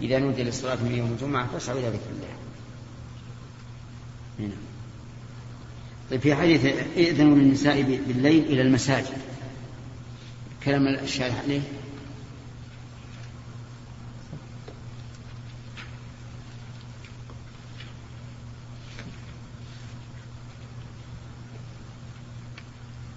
إذا 0.02 0.20
نودي 0.20 0.44
للصلاة 0.44 0.76
من 0.76 0.96
يوم 0.96 1.12
الجمعة 1.12 1.48
فاسعوا 1.48 1.80
إلى 1.80 1.88
ذكر 1.88 2.10
الله. 2.12 2.28
هنا. 4.40 4.56
طيب 6.12 6.20
في 6.20 6.36
حديث 6.36 6.66
ائذنوا 6.98 7.36
للنساء 7.36 7.82
بالليل 7.82 8.44
إلى 8.44 8.62
المساجد. 8.62 9.18
كلام 10.66 10.88
الشارح 10.88 11.42
عليه. 11.44 11.62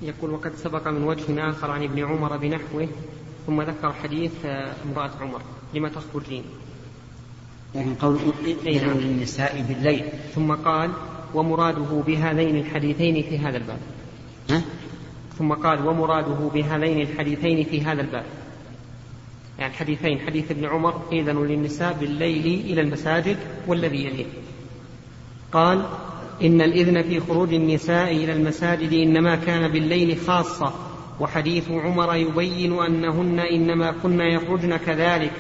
يقول 0.02 0.30
وقد 0.30 0.54
سبق 0.54 0.88
من 0.88 1.02
وجه 1.02 1.50
آخر 1.50 1.70
عن 1.70 1.82
ابن 1.82 2.04
عمر 2.04 2.36
بنحوه 2.36 2.88
ثم 3.46 3.62
ذكر 3.62 3.92
حديث 3.92 4.32
آه، 4.44 4.74
امرأة 4.84 5.10
عمر. 5.20 5.42
لما 5.74 5.88
تخرجين 5.88 6.44
لكن 7.74 7.94
قول 7.94 8.18
ائذنوا 8.66 8.94
للنساء 8.94 9.64
بالليل. 9.68 10.04
ثم 10.34 10.52
قال 10.52 10.90
ومراده 11.34 12.02
بهذين 12.06 12.56
الحديثين 12.56 13.22
في 13.22 13.38
هذا 13.38 13.56
الباب. 13.56 13.78
ها؟ 14.50 14.62
ثم 15.38 15.52
قال 15.52 15.86
ومراده 15.86 16.50
بهذين 16.54 17.00
الحديثين 17.00 17.64
في 17.64 17.82
هذا 17.82 18.00
الباب. 18.00 18.24
يعني 19.58 19.72
حديثين 19.72 20.18
حديث 20.18 20.50
ابن 20.50 20.64
عمر 20.64 21.02
إذن 21.12 21.46
للنساء 21.46 21.92
بالليل 22.00 22.46
إلى 22.46 22.80
المساجد 22.80 23.36
والذي 23.66 24.04
يليه. 24.04 24.26
قال 25.52 25.86
إن 26.44 26.60
الإذن 26.60 27.02
في 27.02 27.20
خروج 27.20 27.54
النساء 27.54 28.12
إلى 28.12 28.32
المساجد 28.32 28.92
إنما 28.92 29.36
كان 29.36 29.68
بالليل 29.68 30.16
خاصة 30.26 30.72
وحديث 31.20 31.70
عمر 31.70 32.14
يبين 32.14 32.72
أنهن 32.72 33.38
إنما 33.38 33.94
كن 34.02 34.20
يخرجن 34.20 34.76
كذلك 34.76 35.32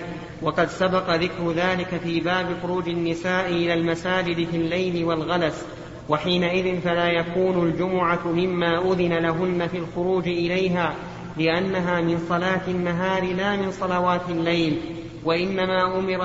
وقد 0.42 0.68
سبق 0.68 1.14
ذكر 1.14 1.52
ذلك 1.52 2.00
في 2.04 2.20
باب 2.20 2.46
خروج 2.62 2.88
النساء 2.88 3.50
إلى 3.50 3.74
المساجد 3.74 4.48
في 4.50 4.56
الليل 4.56 5.04
والغلس 5.04 5.64
وحينئذ 6.08 6.80
فلا 6.80 7.08
يكون 7.08 7.66
الجمعة 7.68 8.28
مما 8.28 8.92
أذن 8.92 9.12
لهن 9.12 9.68
في 9.68 9.78
الخروج 9.78 10.28
إليها 10.28 10.94
لأنها 11.36 12.00
من 12.00 12.18
صلاة 12.28 12.60
النهار 12.68 13.34
لا 13.34 13.56
من 13.56 13.70
صلوات 13.70 14.28
الليل. 14.28 14.78
وإنما 15.24 15.98
أمر, 15.98 16.20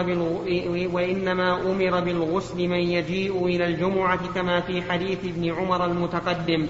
وإنما 0.94 1.72
أمر 1.72 2.00
بالغسل 2.00 2.68
من 2.68 2.80
يجيء 2.80 3.46
إلى 3.46 3.66
الجمعة 3.66 4.34
كما 4.34 4.60
في 4.60 4.82
حديث 4.82 5.26
ابن 5.26 5.54
عمر 5.54 5.86
المتقدم. 5.86 6.68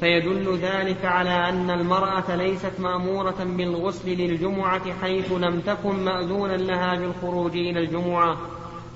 فيدل 0.00 0.58
ذلك 0.62 1.04
على 1.04 1.48
أن 1.48 1.70
المرأة 1.70 2.36
ليست 2.36 2.72
مأمورة 2.78 3.44
بالغسل 3.44 4.08
للجمعة 4.08 4.92
حيث 5.02 5.32
لم 5.32 5.60
تكن 5.60 6.04
مأذونا 6.04 6.56
لها 6.56 6.94
بالخروج 6.96 7.56
إلى 7.56 7.80
الجمعة. 7.80 8.36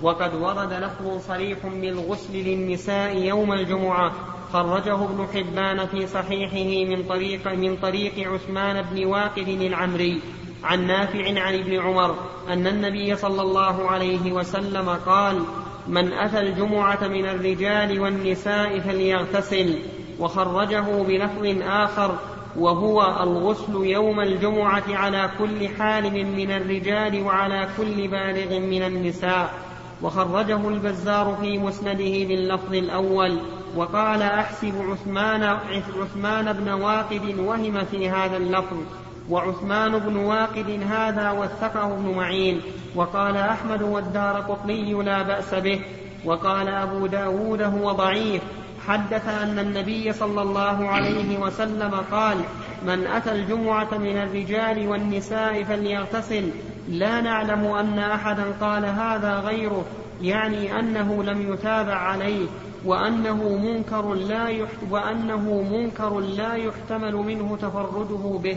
وقد 0.03 0.35
ورد 0.35 0.73
لفظ 0.73 1.27
صريح 1.29 1.59
بالغسل 1.66 2.33
للنساء 2.33 3.16
يوم 3.16 3.53
الجمعة. 3.53 4.12
خرجه 4.53 5.05
ابن 5.05 5.27
حبان 5.35 5.87
في 5.87 6.07
صحيحه 6.07 6.90
من 6.90 7.03
طريق 7.09 7.49
من 7.49 7.77
طريق 7.77 8.33
عثمان 8.33 8.83
بن 8.83 9.05
واقد 9.05 9.49
العمري. 9.49 10.20
عن 10.64 10.87
نافع 10.87 11.40
عن 11.40 11.55
ابن 11.55 11.81
عمر 11.81 12.14
أن 12.48 12.66
النبي 12.66 13.16
صلى 13.16 13.42
الله 13.42 13.90
عليه 13.90 14.33
وسلم 14.33 14.88
قال 14.88 15.42
من 15.88 16.12
أتى 16.12 16.40
الجمعة 16.40 17.09
من 17.09 17.27
الرجال 17.27 18.00
والنساء 18.00 18.81
فليغتسل 18.81 19.79
وخرجه 20.20 21.03
بلفظ 21.03 21.62
آخر 21.62 22.18
وهو 22.57 23.03
الغسل 23.22 23.74
يوم 23.74 24.20
الجمعة 24.20 24.85
على 24.88 25.31
كل 25.38 25.68
حالم 25.68 26.37
من 26.37 26.50
الرجال 26.50 27.22
وعلى 27.22 27.68
كل 27.77 28.09
بالغ 28.09 28.59
من 28.59 28.83
النساء 28.83 29.55
وخرجه 30.03 30.68
البزار 30.68 31.37
في 31.40 31.59
مسنده 31.59 32.24
باللفظ 32.29 32.74
الأول 32.74 33.38
وقال 33.77 34.22
أحسب 34.22 34.74
عثمان 34.90 35.42
عثمان 36.00 36.53
بن 36.53 36.68
واقد 36.68 37.38
وهم 37.38 37.85
في 37.85 38.11
هذا 38.11 38.37
اللفظ 38.37 38.77
وعثمان 39.31 39.99
بن 39.99 40.17
واقد 40.17 40.81
هذا 40.91 41.31
وثقه 41.31 41.95
ابن 41.95 42.15
معين 42.17 42.61
وقال 42.97 43.37
أحمد 43.37 43.83
والدار 43.83 44.41
قطني 44.41 44.93
لا 44.93 45.23
بأس 45.23 45.55
به 45.55 45.81
وقال 46.25 46.69
أبو 46.69 47.07
داود 47.07 47.63
هو 47.63 47.93
ضعيف 47.93 48.43
حدث 48.87 49.29
أن 49.29 49.59
النبي 49.59 50.13
صلى 50.13 50.43
الله 50.43 50.89
عليه 50.89 51.39
وسلم 51.39 51.95
قال 52.13 52.37
من 52.87 53.07
أتى 53.07 53.33
الجمعة 53.33 53.99
من 53.99 54.17
الرجال 54.17 54.89
والنساء 54.89 55.65
فليغتسل 55.65 56.51
لا 56.89 57.21
نعلم 57.21 57.65
أن 57.67 57.99
أحدا 57.99 58.45
قال 58.61 58.85
هذا 58.85 59.35
غيره 59.35 59.85
يعني 60.23 60.79
أنه 60.79 61.23
لم 61.23 61.53
يتابع 61.53 61.95
عليه 61.95 62.47
وأنه 62.85 63.59
منكر 63.59 64.15
لا 64.15 64.67
وأنه 64.91 65.63
منكر 65.73 66.21
لا 66.21 66.55
يحتمل 66.55 67.15
منه 67.15 67.57
تفرده 67.57 68.39
به. 68.43 68.57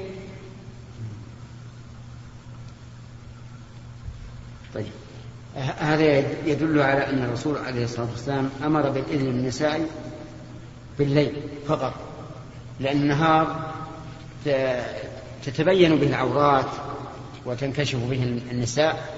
طيب. 4.73 4.91
هذا 5.79 6.03
يدل 6.45 6.81
على 6.81 7.09
أن 7.09 7.23
الرسول 7.23 7.57
عليه 7.57 7.83
الصلاة 7.83 8.07
والسلام 8.11 8.49
أمر 8.65 8.89
بالإذن 8.89 9.25
للنساء 9.25 9.87
بالليل 10.99 11.33
فقط 11.67 11.93
لأن 12.79 12.97
النهار 12.97 13.71
تتبين 15.45 15.95
به 15.95 16.07
العورات 16.07 16.65
وتنكشف 17.45 17.99
به 18.09 18.41
النساء 18.51 19.09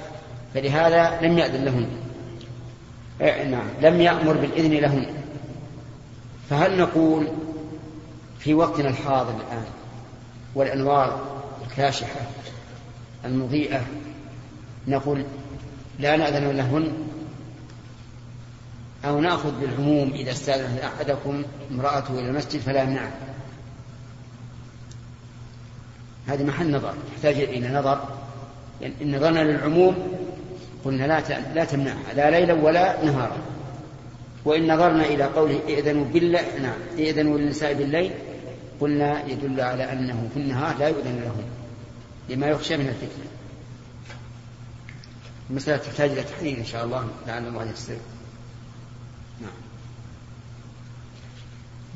فلهذا 0.54 1.20
لم 1.22 1.38
يأذن 1.38 1.66
لهن. 1.66 1.88
إيه، 3.22 3.44
نعم 3.44 3.68
لم 3.82 4.02
يأمر 4.02 4.34
بالإذن 4.34 4.74
لهن. 4.74 5.06
فهل 6.50 6.78
نقول 6.78 7.28
في 8.40 8.54
وقتنا 8.54 8.90
الحاضر 8.90 9.30
الآن 9.30 9.66
والأنوار 10.56 11.40
الكاشحة 11.68 12.20
المضيئة 13.26 13.82
نقول 14.90 15.24
لا 16.00 16.18
نأذن 16.18 16.58
لهن 16.58 16.92
أو 19.06 19.22
نأخذ 19.22 19.60
بالعموم 19.60 20.12
إذا 20.14 20.32
استأذن 20.32 20.78
أحدكم 20.78 21.44
امرأته 21.72 22.20
إلى 22.20 22.30
المسجد 22.30 22.60
فلا 22.60 22.84
يمنعه 22.84 23.12
هذه 26.28 26.44
محل 26.44 26.72
نظر 26.72 26.94
تحتاج 27.16 27.36
إلى 27.36 27.70
نظر. 27.70 28.04
يعني 28.82 28.94
إن 29.02 29.16
نظرنا 29.16 29.40
للعموم 29.40 29.96
قلنا 30.86 31.04
لا 31.04 31.24
لا 31.54 31.66
تمنعها 31.66 32.14
لا 32.16 32.30
ليلا 32.30 32.54
ولا 32.54 33.06
نهارا. 33.06 33.38
وإن 34.46 34.74
نظرنا 34.74 35.06
إلى 35.06 35.24
قوله 35.24 35.60
ائذنوا 35.68 36.06
بالله 36.06 36.60
نعم 36.62 36.78
ائذنوا 36.98 37.38
للنساء 37.38 37.74
بالليل 37.74 38.12
قلنا 38.82 39.26
يدل 39.28 39.62
على 39.62 39.92
أنه 39.92 40.30
في 40.34 40.40
النهار 40.40 40.78
لا 40.78 40.88
يؤذن 40.88 41.22
لهم 41.24 41.44
لما 42.30 42.48
يخشى 42.48 42.78
من 42.78 42.88
الفتنة. 42.88 43.39
المسألة 45.50 45.78
تحتاج 45.78 46.12
إلى 46.12 46.24
تحليل 46.24 46.58
إن 46.58 46.66
شاء 46.66 46.86
الله 46.86 47.08
لعل 47.28 47.48
الله 47.48 47.72
يستر. 47.72 47.94
نعم. 49.42 49.52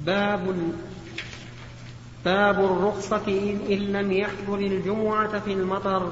باب 0.06 0.56
باب 2.26 2.66
الرخصة 2.66 3.28
إن 3.70 3.78
لم 3.78 4.12
يحضر 4.12 4.60
الجمعة 4.60 5.39
في 5.39 5.54
المطر. 5.54 6.12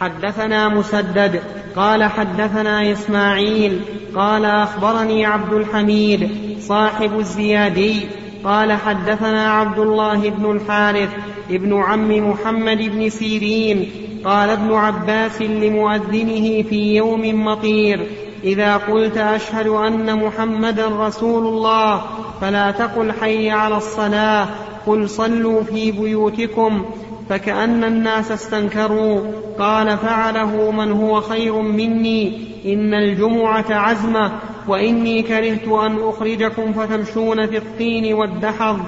حدثنا 0.00 0.68
مسدد 0.68 1.42
قال 1.76 2.04
حدثنا 2.04 2.92
إسماعيل 2.92 3.80
قال 4.14 4.44
أخبرني 4.44 5.26
عبد 5.26 5.52
الحميد 5.52 6.30
صاحب 6.60 7.18
الزيادي 7.18 8.06
قال 8.44 8.72
حدثنا 8.72 9.52
عبد 9.52 9.78
الله 9.78 10.30
بن 10.30 10.50
الحارث 10.50 11.10
ابن 11.50 11.82
عم 11.82 12.30
محمد 12.30 12.78
بن 12.78 13.10
سيرين 13.10 13.92
قال 14.24 14.50
ابن 14.50 14.72
عباس 14.72 15.42
لمؤذنه 15.42 16.62
في 16.62 16.96
يوم 16.96 17.44
مطير 17.44 18.06
إذا 18.44 18.76
قلت 18.76 19.16
أشهد 19.16 19.66
أن 19.66 20.24
محمدا 20.24 20.86
رسول 20.86 21.46
الله 21.46 22.02
فلا 22.40 22.70
تقل 22.70 23.12
حي 23.12 23.50
على 23.50 23.76
الصلاة 23.76 24.48
قل 24.86 25.08
صلوا 25.08 25.62
في 25.62 25.92
بيوتكم 25.92 26.84
فكأن 27.28 27.84
الناس 27.84 28.32
استنكروا 28.32 29.20
قال 29.58 29.98
فعله 29.98 30.70
من 30.70 30.92
هو 30.92 31.20
خير 31.20 31.60
مني 31.60 32.38
إن 32.66 32.94
الجمعة 32.94 33.64
عزمة 33.70 34.32
وإني 34.68 35.22
كرهت 35.22 35.68
أن 35.68 35.98
أخرجكم 36.08 36.72
فتمشون 36.72 37.46
في 37.46 37.56
الطين 37.56 38.14
والدحض 38.14 38.78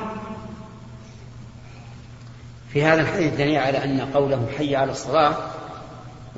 في 2.75 2.85
هذا 2.85 3.01
الحديث 3.01 3.35
دليل 3.35 3.57
على 3.57 3.85
أن 3.85 4.01
قوله 4.01 4.47
حي 4.59 4.77
على 4.77 4.93
الصلاة 4.93 5.37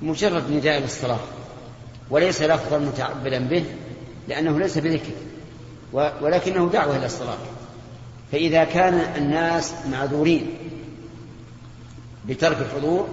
مجرد 0.03 0.51
نداء 0.51 0.81
للصلاة 0.81 1.19
وليس 2.11 2.43
لفظا 2.43 2.79
متعبدا 2.79 3.39
به 3.39 3.65
لأنه 4.29 4.59
ليس 4.59 4.79
بذكر 4.79 5.13
ولكنه 5.93 6.71
دعوة 6.73 6.97
إلى 6.97 7.07
الصلاة. 7.07 7.39
فإذا 8.33 8.65
كان 8.65 8.95
الناس 9.17 9.75
معذورين 9.93 10.47
بترك 12.29 12.57
الحضور 12.61 13.09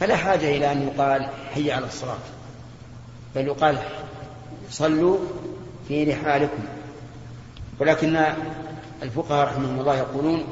فلا 0.00 0.16
حاجة 0.16 0.56
إلى 0.56 0.72
أن 0.72 0.88
يقال 0.88 1.28
حي 1.54 1.72
على 1.72 1.86
الصلاة 1.86 2.18
بل 3.34 3.46
يقال 3.46 3.78
صلوا 4.70 5.18
في 5.88 6.04
رحالكم. 6.04 6.62
ولكن 7.80 8.24
الفقهاء 9.02 9.46
رحمهم 9.46 9.80
الله 9.80 9.96
يقولون 9.96 10.44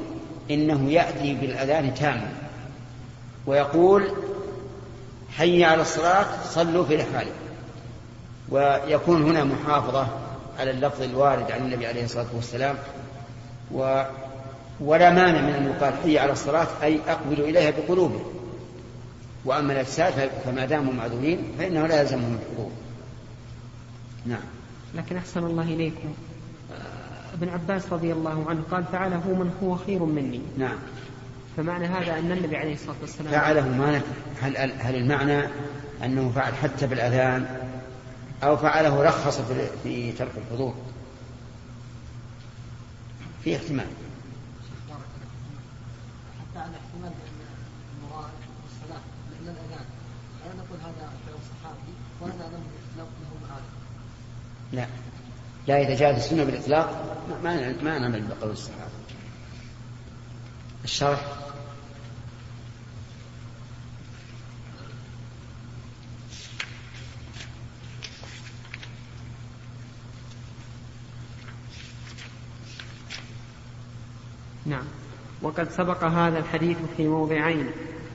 إنه 0.51 0.91
يأتي 0.91 1.33
بالأذان 1.33 1.93
تاما 1.93 2.31
ويقول 3.45 4.11
حي 5.37 5.63
على 5.63 5.81
الصلاة 5.81 6.25
صلوا 6.43 6.85
في 6.85 6.95
رحالكم 6.95 7.31
ويكون 8.49 9.23
هنا 9.23 9.43
محافظة 9.43 10.07
على 10.59 10.71
اللفظ 10.71 11.01
الوارد 11.01 11.51
عن 11.51 11.59
النبي 11.61 11.87
عليه 11.87 12.03
الصلاة 12.03 12.25
والسلام. 12.35 12.75
و 13.71 14.03
ولا 14.79 15.09
مانع 15.09 15.41
من 15.41 15.53
أن 15.53 15.65
يقال 15.65 15.93
حي 16.03 16.19
على 16.19 16.31
الصلاة 16.31 16.67
أي 16.83 16.99
أقبلوا 17.07 17.47
إليها 17.47 17.71
بقلوبهم 17.71 18.23
وأما 19.45 19.73
الأجساد 19.73 20.29
فما 20.45 20.65
داموا 20.65 20.93
معذورين 20.93 21.53
فإنه 21.59 21.87
لا 21.87 22.01
يلزمهم 22.01 22.39
الحضور. 22.41 22.71
نعم. 24.25 24.43
لكن 24.95 25.17
أحسن 25.17 25.43
الله 25.43 25.63
إليكم. 25.63 26.13
ابن 27.41 27.49
عباس 27.49 27.93
رضي 27.93 28.13
الله 28.13 28.49
عنه 28.49 28.63
قال 28.71 28.83
فعله 28.83 29.27
من 29.27 29.51
هو 29.63 29.75
خير 29.75 30.03
مني. 30.05 30.41
نعم. 30.57 30.77
فمعنى 31.57 31.85
هذا 31.85 32.19
أن 32.19 32.31
النبي 32.31 32.57
عليه 32.57 32.73
الصلاة 32.73 32.95
والسلام 33.01 33.31
فعله 33.31 33.67
ما 33.67 34.01
هل, 34.41 34.57
هل 34.57 34.95
المعنى 34.95 35.47
أنه 36.03 36.31
فعل 36.35 36.55
حتى 36.55 36.87
بالأذان 36.87 37.67
أو 38.43 38.57
فعله 38.57 39.03
رخص 39.03 39.41
في 39.83 40.11
ترك 40.11 40.31
الحضور؟ 40.37 40.75
في 43.43 43.55
احتمال. 43.55 43.87
حتى 46.39 46.59
احتمال 46.59 47.11
لأن 49.31 49.55
الأذان. 49.55 49.85
نقول 50.57 50.79
هذا 50.79 51.09
فعل 51.25 51.35
صحابي 51.61 51.93
ولا 52.21 52.33
له 52.97 53.07
معارف. 53.47 53.63
لا. 54.73 54.87
لا 55.67 55.95
جاءت 55.95 56.17
السنة 56.17 56.43
بالإطلاق 56.43 57.17
ما 57.43 57.73
ما 57.83 57.99
نعمل 57.99 58.21
بقول 58.21 58.51
الصحابة. 58.51 58.91
الشرح؟ 60.83 61.19
نعم. 74.65 74.85
وقد 75.41 75.69
سبق 75.69 76.03
هذا 76.03 76.39
الحديث 76.39 76.77
في 76.97 77.07
موضعين 77.07 77.71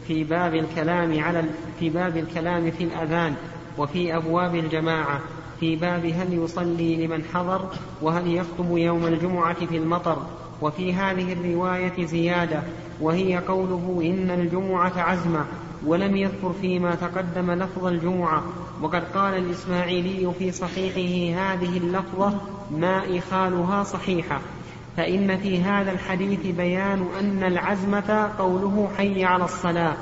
في 0.08 0.24
باب 0.24 0.54
الكلام 0.54 1.24
على 1.24 1.44
في 1.80 1.90
باب 1.90 2.16
الكلام 2.16 2.70
في 2.70 2.84
الأذان 2.84 3.36
وفي 3.78 4.16
أبواب 4.16 4.54
الجماعة 4.54 5.20
في 5.62 5.76
باب 5.76 6.06
هل 6.06 6.32
يصلي 6.32 7.06
لمن 7.06 7.24
حضر 7.24 7.68
وهل 8.02 8.34
يخطب 8.34 8.76
يوم 8.76 9.06
الجمعة 9.06 9.66
في 9.66 9.76
المطر. 9.76 10.22
وفي 10.62 10.94
هذه 10.94 11.32
الرواية 11.32 12.06
زيادة 12.06 12.62
وهي 13.00 13.38
قوله 13.38 14.00
إن 14.04 14.30
الجمعة 14.30 14.92
عزمة 14.96 15.44
ولم 15.86 16.16
يذكر 16.16 16.52
فيما 16.60 16.94
تقدم 16.94 17.50
لفظ 17.50 17.86
الجمعة. 17.86 18.42
وقد 18.82 19.04
قال 19.14 19.34
الإسماعيلي 19.34 20.32
في 20.38 20.52
صحيحه 20.52 21.40
هذه 21.42 21.76
اللفظة 21.76 22.40
ما 22.70 23.18
إخالها 23.18 23.84
صحيحة. 23.84 24.40
فإن 24.96 25.36
في 25.38 25.60
هذا 25.60 25.92
الحديث 25.92 26.46
بيان 26.46 27.06
أن 27.20 27.44
العزمة 27.44 28.30
قوله 28.38 28.88
حي 28.96 29.24
على 29.24 29.44
الصلاة 29.44 29.96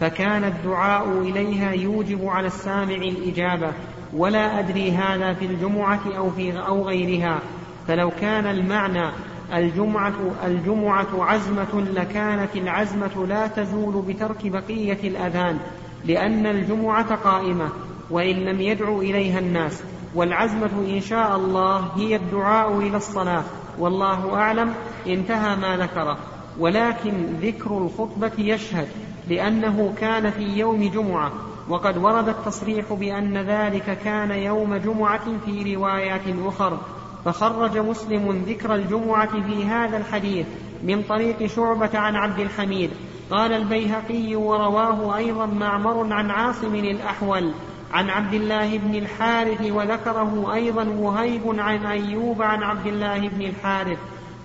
فكان 0.00 0.44
الدعاء 0.44 1.20
إليها 1.20 1.72
يوجب 1.72 2.26
على 2.26 2.46
السامع 2.46 2.94
الإجابة. 2.94 3.72
ولا 4.12 4.58
أدري 4.58 4.92
هذا 4.92 5.32
في 5.32 5.44
الجمعة 5.44 6.00
أو 6.16 6.30
في 6.30 6.58
أو 6.58 6.82
غيرها 6.82 7.40
فلو 7.88 8.10
كان 8.10 8.46
المعنى 8.46 9.10
الجمعة 9.54 10.14
الجمعة 10.44 11.24
عزمة 11.24 11.80
لكانت 11.94 12.56
العزمة 12.56 13.26
لا 13.26 13.46
تزول 13.46 14.02
بترك 14.02 14.46
بقية 14.46 15.08
الأذان 15.08 15.58
لأن 16.04 16.46
الجمعة 16.46 17.14
قائمة 17.14 17.68
وإن 18.10 18.36
لم 18.36 18.60
يدعو 18.60 19.00
إليها 19.02 19.38
الناس 19.38 19.82
والعزمة 20.14 20.70
إن 20.88 21.00
شاء 21.00 21.36
الله 21.36 21.88
هي 21.96 22.16
الدعاء 22.16 22.78
إلى 22.78 22.96
الصلاة 22.96 23.44
والله 23.78 24.34
أعلم 24.34 24.74
انتهى 25.06 25.56
ما 25.56 25.76
ذكره. 25.76 26.18
ولكن 26.58 27.26
ذكر 27.42 27.78
الخطبة 27.78 28.32
يشهد 28.38 28.88
لأنه 29.28 29.94
كان 30.00 30.30
في 30.30 30.42
يوم 30.42 30.90
جمعة 30.90 31.32
وقد 31.68 31.96
ورد 31.96 32.28
التصريح 32.28 32.92
بأن 32.92 33.38
ذلك 33.38 33.98
كان 34.04 34.30
يوم 34.30 34.76
جمعة 34.76 35.24
في 35.44 35.74
روايات 35.74 36.20
أخر 36.44 36.78
فخرج 37.24 37.78
مسلم 37.78 38.44
ذكر 38.48 38.74
الجمعة 38.74 39.42
في 39.42 39.64
هذا 39.64 39.96
الحديث 39.96 40.46
من 40.82 41.02
طريق 41.02 41.46
شعبة 41.46 41.98
عن 41.98 42.16
عبد 42.16 42.38
الحميد. 42.38 42.90
قال 43.30 43.52
البيهقي 43.52 44.36
ورواه 44.36 45.16
أيضا 45.16 45.46
معمر 45.46 46.12
عن 46.12 46.30
عاصم 46.30 46.74
الأحول 46.74 47.52
عن 47.92 48.10
عبد 48.10 48.34
الله 48.34 48.78
بن 48.78 48.94
الحارث 48.94 49.70
وذكره 49.70 50.54
أيضا 50.54 50.84
وهيب 50.84 51.42
عن 51.58 51.86
أيوب 51.86 52.42
عن 52.42 52.62
عبد 52.62 52.86
الله 52.86 53.28
بن 53.28 53.42
الحارث. 53.42 53.98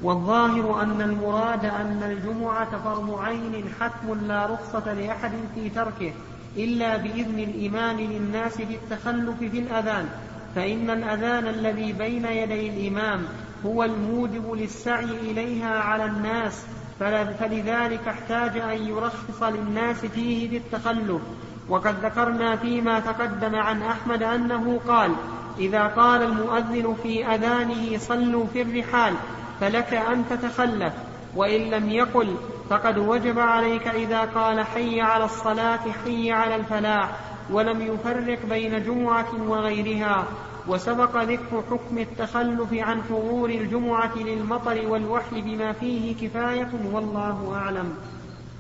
والظاهر 0.04 0.82
أن 0.82 1.02
المراد 1.02 1.66
أن 1.66 2.04
الجمعة 2.04 2.84
فرض 2.84 3.20
عين 3.20 3.66
حتم 3.80 4.28
لا 4.28 4.46
رخصة 4.46 4.94
لأحد 4.94 5.32
في 5.56 5.70
تركه. 5.70 6.14
إلا 6.58 6.98
بإذن 6.98 7.40
الإمام 7.40 8.00
للناس 8.00 8.58
في 8.58 8.76
التخلف 8.76 9.40
في 9.40 9.60
الأذان 9.60 10.10
فإن 10.56 10.90
الأذان 10.90 11.48
الذي 11.48 11.94
بين 11.94 12.26
يدي 12.26 12.70
الإمام 12.70 13.26
هو 13.66 13.84
الموجب 13.84 14.54
للسعي 14.54 15.32
إليها 15.32 15.80
على 15.80 16.06
الناس 16.06 16.66
فلذلك 17.00 18.08
احتاج 18.08 18.58
أن 18.58 18.88
يرخص 18.88 19.44
للناس 19.44 20.06
فيه 20.06 20.50
بالتخلف. 20.50 21.22
وقد 21.70 22.06
ذكرنا 22.06 22.56
فيما 22.56 23.00
تقدم 23.00 23.56
عن 23.56 23.82
أحمد 23.82 24.24
أنه 24.24 24.80
قال 24.88 25.12
إذا 25.60 25.88
قال 25.88 26.22
المؤذن 26.22 26.96
في 27.04 27.26
أذانه 27.26 27.98
صلوا 27.98 28.46
في 28.54 28.62
الرحال 28.62 29.14
فلك 29.60 29.94
أن 29.94 30.24
تتخلف. 30.30 30.94
وإن 31.36 31.62
لم 31.62 31.90
يقل 31.90 32.36
فقد 32.70 32.98
وجب 32.98 33.40
عليك 33.40 33.88
إذا 33.88 34.22
قال 34.22 34.66
حي 34.66 35.02
على 35.02 35.26
الصلاة 35.26 35.92
حي 35.92 36.32
على 36.32 36.56
الفلاح 36.56 37.20
ولم 37.52 37.82
يفرق 37.82 38.46
بين 38.46 38.84
جمعة 38.84 39.50
وغيرها. 39.50 40.28
وسبق 40.68 41.24
ذكر 41.24 41.64
حكم 41.70 41.98
التخلف 41.98 42.74
عن 42.74 43.04
حضور 43.04 43.50
الجمعة 43.50 44.18
للمطر 44.18 44.88
والوحي 44.88 45.42
بما 45.42 45.72
فيه 45.72 46.16
كفاية 46.28 46.70
والله 46.94 47.56
أعلم. 47.56 47.94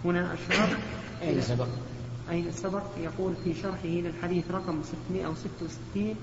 هنا 0.05 0.33
أشرف 0.33 0.77
أين 1.21 1.41
سبق؟ 1.41 1.67
أين 2.29 2.51
سبق؟ 2.51 2.83
يقول 2.97 3.33
في 3.43 3.53
شرحه 3.53 3.85
للحديث 3.87 4.51
رقم 4.51 4.81
666 4.83 6.15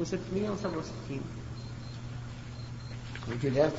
و 0.00 0.04
667 0.04 1.20
وجدت 3.28 3.72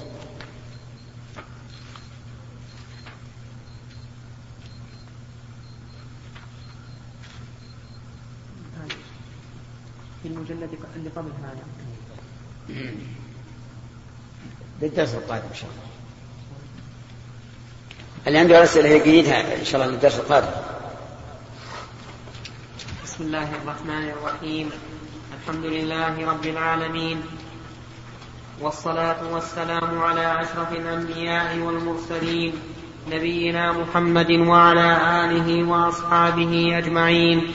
في 10.23 10.27
المجلد 10.27 10.69
اللي 10.95 11.09
قبل 11.09 11.31
هذا. 11.43 11.63
للدرس 14.81 15.13
القادم 15.13 15.47
إن 15.49 15.55
شاء 15.55 15.69
الله. 15.69 15.83
اللي 18.27 18.39
عنده 18.39 18.63
أسئلة 18.63 18.89
يقيدها 18.89 19.59
إن 19.59 19.65
شاء 19.65 19.81
الله 19.81 19.93
للدرس 19.93 20.19
القادم. 20.19 20.51
بسم 23.03 23.23
الله 23.23 23.55
الرحمن 23.55 24.09
الرحيم. 24.09 24.69
الحمد 25.41 25.65
لله 25.65 26.31
رب 26.31 26.45
العالمين. 26.45 27.21
والصلاة 28.61 29.33
والسلام 29.33 29.99
على 30.01 30.41
أشرف 30.41 30.71
الأنبياء 30.71 31.57
والمرسلين 31.57 32.53
نبينا 33.09 33.71
محمد 33.71 34.31
وعلى 34.31 34.97
آله 35.25 35.63
وأصحابه 35.63 36.77
أجمعين. 36.77 37.53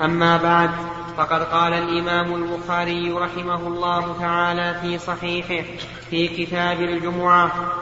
أما 0.00 0.36
بعد 0.36 0.70
فقد 1.18 1.42
قال 1.42 1.72
الإمام 1.72 2.34
البخاري 2.34 3.12
رحمه 3.12 3.66
الله 3.66 4.18
تعالى 4.20 4.80
في 4.80 4.98
صحيحه 4.98 5.68
في 6.10 6.28
كتاب 6.28 6.80
الجمعة 6.80 7.72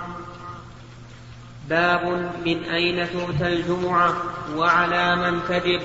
باب 1.69 2.33
من 2.47 2.65
أين 2.65 3.07
تؤتى 3.13 3.47
الجمعة 3.53 4.15
وعلى 4.57 5.17
من 5.17 5.41
تجب. 5.49 5.81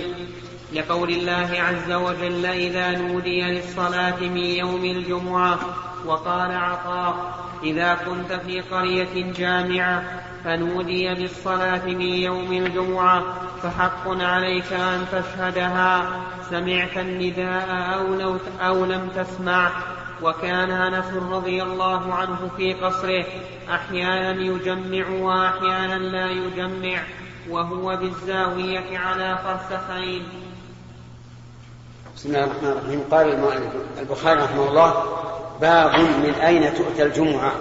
لقول 0.73 1.09
الله 1.09 1.61
عز 1.61 1.91
وجل 1.91 2.45
إذا 2.45 2.91
نودي 2.91 3.41
للصلاة 3.41 4.19
من 4.19 4.37
يوم 4.37 4.85
الجمعة 4.85 5.59
وقال 6.05 6.51
عطاء 6.51 7.33
إذا 7.63 7.93
كنت 7.93 8.33
في 8.33 8.61
قرية 8.61 9.31
جامعة 9.31 10.03
فنودي 10.43 11.13
بالصلاة 11.13 11.85
من 11.85 12.01
يوم 12.01 12.53
الجمعة 12.53 13.23
فحق 13.63 14.07
عليك 14.07 14.73
أن 14.73 15.05
تشهدها. 15.11 16.21
سمعت 16.49 16.97
النداء 16.97 17.67
أو, 17.93 18.37
أو 18.61 18.85
لم 18.85 19.09
تسمع. 19.15 19.71
وكان 20.23 20.71
أنس 20.71 21.05
رضي 21.31 21.63
الله 21.63 22.13
عنه 22.13 22.49
في 22.57 22.73
قصره 22.73 23.25
أحيانا 23.69 24.41
يجمع 24.41 25.09
وأحيانا 25.09 25.95
لا 25.95 26.29
يجمع 26.29 26.99
وهو 27.49 27.95
بالزاوية 27.95 28.97
على 28.97 29.39
فرسخين. 29.43 30.23
بسم 32.15 32.29
الله 32.29 32.43
الرحمن 32.43 32.69
الرحيم. 32.69 33.03
قال 33.11 33.39
البخاري 33.99 34.41
رحمه 34.41 34.69
الله 34.69 35.03
باب 35.61 35.99
من 35.99 36.33
أين 36.33 36.73
تؤتى 36.73 37.03
الجمعة؟ 37.03 37.51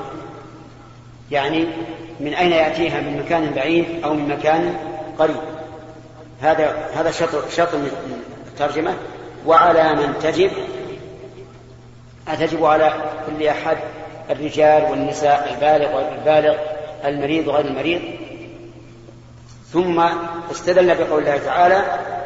يعني 1.31 1.69
من 2.21 2.35
أين 2.35 2.53
يأتيها؟ 2.53 3.01
من 3.01 3.23
مكان 3.25 3.51
بعيد 3.55 4.05
أو 4.05 4.15
من 4.15 4.29
مكان 4.29 4.77
قريب. 5.19 5.37
هذا 6.41 6.89
هذا 6.95 7.11
شطر 7.11 7.43
شطر 7.51 7.79
من 7.79 7.91
الترجمة. 8.47 8.95
وعلى 9.47 9.95
من 9.95 10.15
تجب؟ 10.23 10.51
أتجب 12.29 12.65
على 12.65 12.95
كل 13.27 13.47
أحد 13.47 13.77
الرجال 14.31 14.83
والنساء 14.83 15.53
البالغ 15.55 15.97
والغير 15.97 16.19
البالغ 16.19 16.57
المريض 17.05 17.49
وغير 17.49 17.67
المريض؟ 17.67 18.01
ثم 19.73 20.01
استدل 20.51 20.95
بقول 20.95 21.23
الله 21.23 21.39
تعالى 21.39 21.83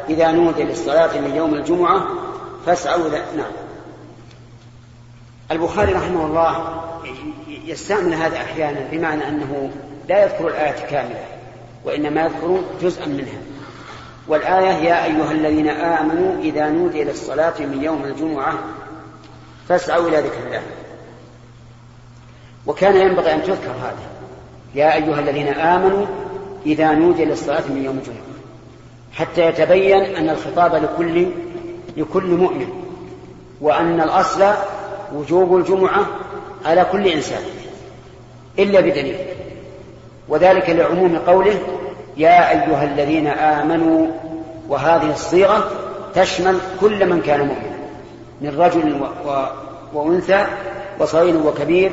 إذا 0.09 0.31
نودي 0.31 0.63
للصلاة 0.63 1.19
من 1.19 1.35
يوم 1.35 1.53
الجمعة 1.53 2.07
فاسعوا 2.65 3.09
نعم. 3.09 3.51
البخاري 5.51 5.93
رحمه 5.93 6.25
الله 6.25 6.81
يستعمل 7.65 8.13
هذا 8.13 8.37
أحيانا 8.37 8.79
بمعنى 8.91 9.27
أنه 9.27 9.71
لا 10.09 10.23
يذكر 10.23 10.47
الآية 10.47 10.85
كاملة 10.89 11.25
وإنما 11.85 12.21
يذكر 12.21 12.59
جزءا 12.81 13.05
منها. 13.05 13.39
والآية 14.27 14.73
يا 14.73 15.05
أيها 15.05 15.31
الذين 15.31 15.67
آمنوا 15.69 16.41
إذا 16.41 16.69
نودي 16.69 17.03
للصلاة 17.03 17.53
من 17.59 17.83
يوم 17.83 18.03
الجمعة 18.05 18.59
فاسعوا 19.69 20.07
إلى 20.07 20.17
ذكر 20.17 20.47
الله. 20.47 20.61
وكان 22.65 22.95
ينبغي 22.95 23.33
أن 23.33 23.43
تذكر 23.43 23.71
هذا. 23.71 24.07
يا 24.75 24.93
أيها 24.93 25.19
الذين 25.19 25.47
آمنوا 25.47 26.05
إذا 26.65 26.91
نودي 26.91 27.25
للصلاة 27.25 27.63
من 27.69 27.83
يوم 27.85 27.97
الجمعة. 27.97 28.17
حتى 29.13 29.45
يتبين 29.45 30.01
أن 30.01 30.29
الخطاب 30.29 30.75
لكل 30.75 31.27
لكل 31.97 32.27
مؤمن 32.27 32.67
وأن 33.61 34.01
الأصل 34.01 34.53
وجوب 35.13 35.57
الجمعة 35.57 36.05
على 36.65 36.85
كل 36.91 37.07
إنسان 37.07 37.41
إلا 38.59 38.79
بدليل. 38.79 39.34
وذلك 40.29 40.69
لعموم 40.69 41.17
قوله 41.17 41.55
يا 42.17 42.51
أيها 42.51 42.83
الذين 42.83 43.27
آمنوا 43.27 44.07
وهذه 44.69 45.11
الصيغة 45.11 45.71
تشمل 46.15 46.57
كل 46.81 47.09
من 47.09 47.21
كان 47.21 47.39
مؤمنا 47.39 47.75
من 48.41 48.59
رجل. 48.59 49.01
وأنثى 49.95 50.45
وصغير 50.99 51.37
وكبير 51.37 51.91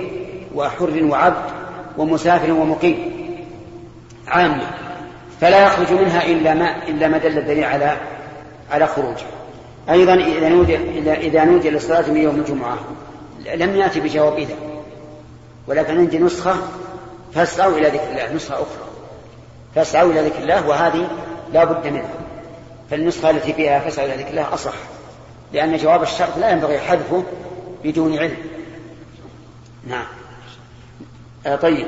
وحر 0.55 1.05
وعبد 1.05 1.51
ومسافر 1.99 2.53
ومقيم 2.53 3.12
عامة 4.29 4.66
فلا 5.40 5.66
يخرج 5.66 5.92
منها 5.92 6.27
إلا 6.27 6.55
ما 6.55 6.87
إلا 6.88 7.09
ما 7.09 7.18
دل 7.18 7.38
الدليل 7.38 7.64
على 7.64 7.97
على 8.71 8.87
خروجه 8.87 9.27
أيضا 9.90 10.14
إذا 10.14 10.49
نودي 10.49 10.77
إذا 11.12 11.45
نودي 11.45 11.71
للصلاة 11.71 12.11
من 12.11 12.16
يوم 12.16 12.35
الجمعة 12.35 12.79
لم 13.55 13.77
يأتي 13.77 14.01
بجواب 14.01 14.38
إذا 14.38 14.55
ولكن 15.68 15.99
عندي 15.99 16.18
نسخة 16.18 16.55
فاسعوا 17.35 17.79
إلى 17.79 17.88
ذكر 17.88 18.11
الله 18.11 18.33
نسخة 18.33 18.55
أخرى. 18.55 18.88
فاسعوا 19.75 20.12
إلى 20.12 20.21
ذكر 20.21 20.38
الله 20.38 20.68
وهذه 20.68 21.09
لا 21.53 21.64
بد 21.64 21.87
منها. 21.87 22.14
فالنسخة 22.90 23.31
التي 23.31 23.53
فيها 23.53 23.79
فاسعوا 23.79 24.09
إلى 24.09 24.16
ذكر 24.16 24.31
الله 24.31 24.55
أصح 24.55 24.75
لأن 25.53 25.77
جواب 25.77 26.03
الشرط 26.03 26.38
لا 26.38 26.51
ينبغي 26.51 26.79
حذفه 26.79 27.25
بدون 27.85 28.18
علم. 28.18 28.37
نعم. 29.87 30.07
آه 31.47 31.57
طيب. 31.57 31.87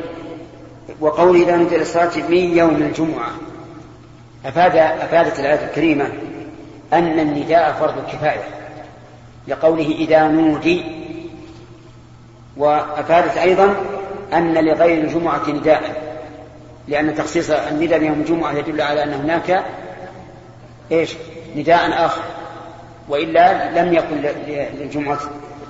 وقول 1.00 1.36
إذا 1.36 1.56
نودي 1.56 1.76
للصلاة 1.76 2.16
من 2.28 2.56
يوم 2.56 2.76
الجمعة. 2.76 3.30
أفاد 4.46 4.76
أفادت 4.76 5.40
الآية 5.40 5.66
الكريمة 5.66 6.12
أن 6.92 7.18
النداء 7.18 7.72
فرض 7.72 8.06
كفاية 8.12 8.48
لقوله 9.48 9.86
إذا 9.86 10.28
نودي. 10.28 10.84
وأفادت 12.56 13.36
أيضا 13.36 13.74
أن 14.32 14.54
لغير 14.54 15.04
الجمعة 15.04 15.48
نداء 15.48 16.14
لأن 16.88 17.14
تخصيص 17.14 17.50
النداء 17.50 17.98
بيوم 17.98 18.20
الجمعة 18.20 18.52
يدل 18.52 18.80
على 18.80 19.04
أن 19.04 19.12
هناك 19.12 19.64
إيش؟ 20.92 21.14
نداء 21.56 22.06
آخر 22.06 22.22
وإلا 23.08 23.80
لم 23.82 23.92
يكن 23.92 24.16
للجمعة 24.78 25.18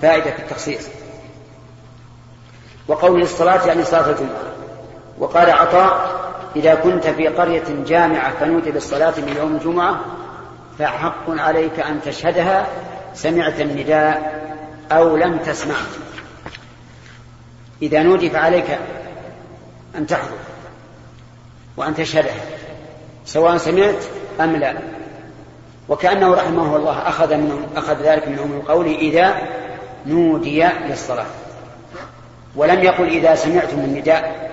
فائدة 0.03 0.31
في 0.31 0.39
التخصيص. 0.39 0.89
وقول 2.89 3.23
الصلاة 3.23 3.67
يعني 3.67 3.85
صلاة 3.85 4.11
الجمعة. 4.11 4.43
وقال 5.19 5.51
عطاء 5.51 6.25
إذا 6.57 6.75
كنت 6.75 7.07
في 7.07 7.29
قرية 7.29 7.65
جامعة 7.87 8.33
فنودي 8.41 8.71
بالصلاة 8.71 9.13
من 9.17 9.37
يوم 9.37 9.57
الجمعة 9.57 10.01
فحق 10.79 11.31
عليك 11.31 11.81
أن 11.81 12.01
تشهدها 12.05 12.67
سمعت 13.15 13.61
النداء 13.61 14.43
أو 14.93 15.17
لم 15.17 15.39
تسمع 15.39 15.75
إذا 17.85 18.03
نودي 18.03 18.31
فعليك 18.31 18.79
أن 19.97 20.07
تحضر 20.07 20.37
وأن 21.77 21.95
تشهدها 21.95 22.41
سواء 23.27 23.57
سمعت 23.57 24.05
أم 24.41 24.57
لا. 24.57 24.75
وكأنه 25.89 26.35
رحمه 26.35 26.77
الله 26.77 27.09
أخذ 27.09 27.37
منهم 27.37 27.63
أخذ 27.77 28.03
ذلك 28.03 28.29
من 28.29 28.39
عموم 28.39 28.63
قوله 28.63 28.95
إذا 28.95 29.35
نودي 30.07 30.65
للصلاة. 30.89 31.27
ولم 32.57 32.85
يقل 32.85 33.09
إذا 33.09 33.35
سمعتم 33.35 33.79
النداء 33.79 34.51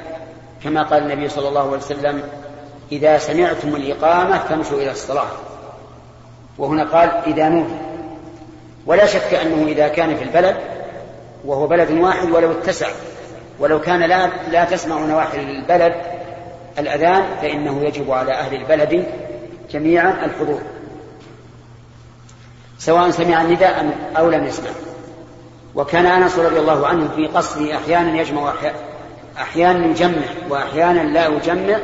كما 0.64 0.84
قال 0.84 1.04
النبي 1.04 1.30
صلى 1.30 1.48
الله 1.48 1.68
عليه 1.68 1.78
وسلم 1.78 2.24
إذا 2.92 3.18
سمعتم 3.18 3.76
الإقامة 3.76 4.38
فامشوا 4.38 4.78
إلى 4.78 4.92
الصلاة. 4.92 5.28
وهنا 6.58 6.84
قال 6.84 7.10
إذا 7.10 7.50
نودي. 7.50 7.74
ولا 8.86 9.06
شك 9.06 9.34
أنه 9.34 9.68
إذا 9.68 9.88
كان 9.88 10.16
في 10.16 10.24
البلد 10.24 10.58
وهو 11.46 11.68
بلد 11.68 11.92
واحد 11.92 12.32
ولو 12.32 12.52
اتسع 12.52 12.88
ولو 13.62 13.82
كان 13.82 14.00
لا, 14.00 14.30
لا 14.52 14.66
تسمع 14.66 15.00
نواحي 15.00 15.40
البلد 15.40 15.94
الأذان 16.80 17.24
فإنه 17.42 17.84
يجب 17.84 18.12
على 18.12 18.34
أهل 18.34 18.56
البلد 18.56 19.06
جميعا 19.72 20.26
الحضور. 20.26 20.62
سواء 22.80 23.10
سمع 23.10 23.42
النداء 23.42 23.98
أو 24.18 24.30
لم 24.30 24.46
يسمع. 24.46 24.70
وكان 25.76 26.06
أنس 26.06 26.40
رضي 26.40 26.60
الله 26.60 26.88
عنه 26.88 27.10
في 27.16 27.28
قصره 27.28 27.76
أحيانا 27.76 28.22
يجمع 28.22 28.54
أحيانا 29.38 29.86
يجمع 29.86 30.22
وأحيانا 30.50 31.00
لا 31.00 31.28
يجمع 31.28 31.78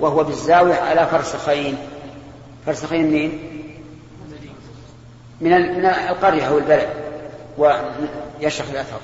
وهو 0.00 0.24
بالزاوية 0.24 0.74
على 0.74 1.06
فرسخين. 1.06 1.78
فرسخين 2.66 3.10
مين؟ 3.10 3.40
من 5.40 5.50
من 5.78 5.86
القرية 5.86 6.48
أو 6.48 6.58
البلد 6.58 6.88
ويشرح 7.58 8.66
الأثر. 8.70 9.00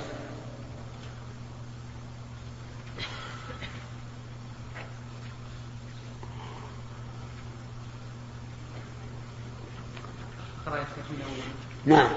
نعم. 11.85 12.09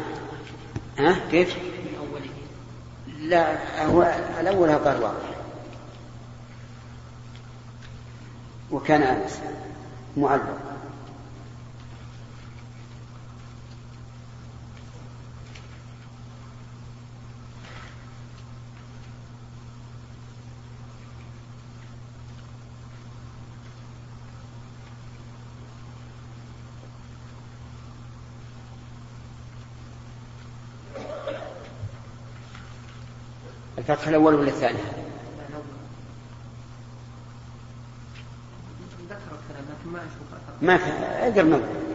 ها؟ 0.98 1.16
كيف؟ 1.30 1.56
من 1.56 1.94
أوله 1.98 2.30
لا 3.28 3.86
هو 3.86 4.14
الأول 4.40 4.72
قال 4.72 5.02
واضح 5.02 5.36
وكان 8.70 9.02
أنس 9.02 9.40
معلق 10.16 10.58
الفتح 33.78 34.08
الأول 34.08 34.34
ولا 34.34 34.48
الثاني؟ 34.48 34.78
ما 40.62 40.76
في 40.76 40.90
اقرا 41.00 41.42
من 41.42 41.86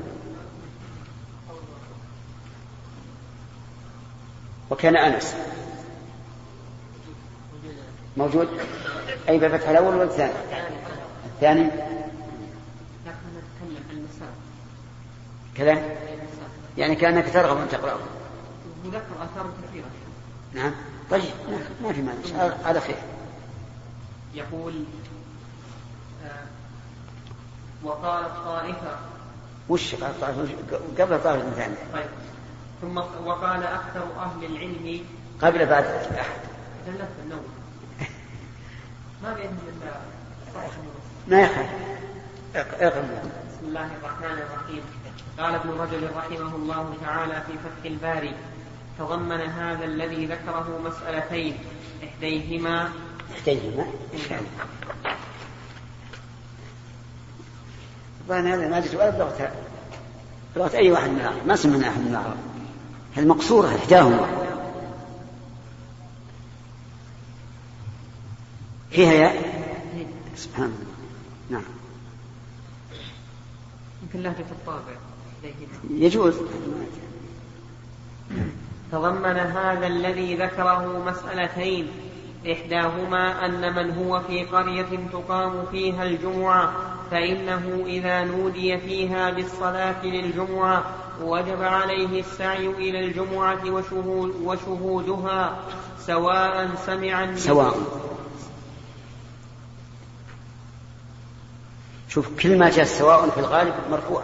وكان 4.70 4.96
أنس. 4.96 5.36
موجود؟ 8.18 8.48
أي 9.30 9.38
بالفتح 9.38 9.70
الأول 9.70 9.96
ولا 9.96 10.04
الثاني؟ 10.04 10.34
الثاني؟ 11.26 11.70
كذا؟ 15.58 15.82
يعني 16.78 16.96
كأنك 16.96 17.34
ترغب 17.34 17.58
أن 17.58 17.70
تقرأه. 17.70 18.00
وذكر 18.86 19.02
آثار 19.20 19.52
كثيرة. 19.64 19.86
نعم. 20.54 20.74
طيب 21.12 21.24
ما 21.84 21.94
في 21.94 22.02
مانع. 22.02 22.54
هذا 22.66 22.80
خير. 22.80 22.96
يقول 24.34 24.74
آه، 26.26 26.46
وقالت 27.84 28.36
طائفة. 28.46 28.96
وش 29.70 29.96
قبل 29.96 31.24
طائفة 31.24 31.52
ثانية. 31.52 31.76
طيب. 31.94 32.10
ثم 32.82 32.98
وقال 32.98 33.64
أكثر 33.64 34.04
أهل 34.20 34.46
العلم. 34.46 35.06
قبل 35.42 35.66
بعد 35.66 35.84
أحد. 35.84 36.40
جلت 36.88 37.10
النوم 37.24 37.46
ما 39.24 39.34
بإذن 39.34 39.58
الله 39.68 40.02
ما 41.28 41.42
يخالف. 41.42 41.72
اقرأ 42.56 43.02
بسم 43.02 43.68
الله 43.68 43.90
الرحمن 44.02 44.38
الرحيم. 44.38 44.82
قال 45.40 45.56
ابن 45.56 45.70
رجب 45.70 46.18
رحمه 46.18 46.56
الله 46.56 46.94
تعالى 47.06 47.34
في 47.34 47.54
فتح 47.54 47.86
الباري 47.86 48.36
تضمن 49.00 49.42
هذا 49.42 49.86
الذي 49.86 50.26
ذكره 50.26 50.80
مسألتين. 50.86 51.58
إحديهما 52.04 52.90
إحديهما. 53.36 53.86
طبعا 58.28 58.40
هذا 58.40 58.68
ما 58.68 58.84
ولا 58.94 59.10
بلغة 59.10 59.52
بلغة 60.56 60.78
أي 60.78 60.92
واحد 60.92 61.10
من 61.10 61.20
العرب 61.20 61.48
ما 61.48 61.56
سمعنا 61.56 61.90
أحد 61.90 62.00
من 62.00 62.08
العرب 62.08 62.38
هذه 63.16 63.26
مقصورة 63.26 63.76
إحداهما؟ 63.76 64.28
فيها 68.92 69.14
ياء 69.14 69.62
سبحان 70.36 70.66
الله. 70.66 70.92
نعم. 71.50 71.64
يمكن 74.04 74.20
لهجة 74.20 74.52
الطابع 74.52 74.94
يجوز. 75.90 76.34
تضمن 78.92 79.38
هذا 79.38 79.88
الذي 79.88 80.36
ذكره 80.36 81.04
مسألتين. 81.06 81.92
إحداهما 82.52 83.46
أن 83.46 83.76
من 83.76 83.92
هو 83.98 84.20
في 84.20 84.46
قرية 84.46 85.00
تقام 85.14 85.66
فيها 85.72 86.04
الجمعة 86.04 86.74
فإنه 87.12 87.84
إذا 87.86 88.24
نودي 88.24 88.78
فيها 88.78 89.30
بالصلاة 89.30 90.06
للجمعة 90.06 90.84
وجب 91.24 91.62
عليه 91.62 92.20
السعي 92.20 92.68
إلى 92.68 93.00
الجمعة 93.06 93.72
وشهود 93.72 94.36
وشهودها 94.44 95.58
سواء 96.00 96.70
سمع 96.86 97.36
سواء. 97.36 97.78
شوف 102.10 102.40
كل 102.40 102.58
ما 102.58 102.70
جاء 102.70 102.86
سواء 102.86 103.30
في 103.30 103.40
الغالب 103.40 103.74
مرفوع. 103.92 104.24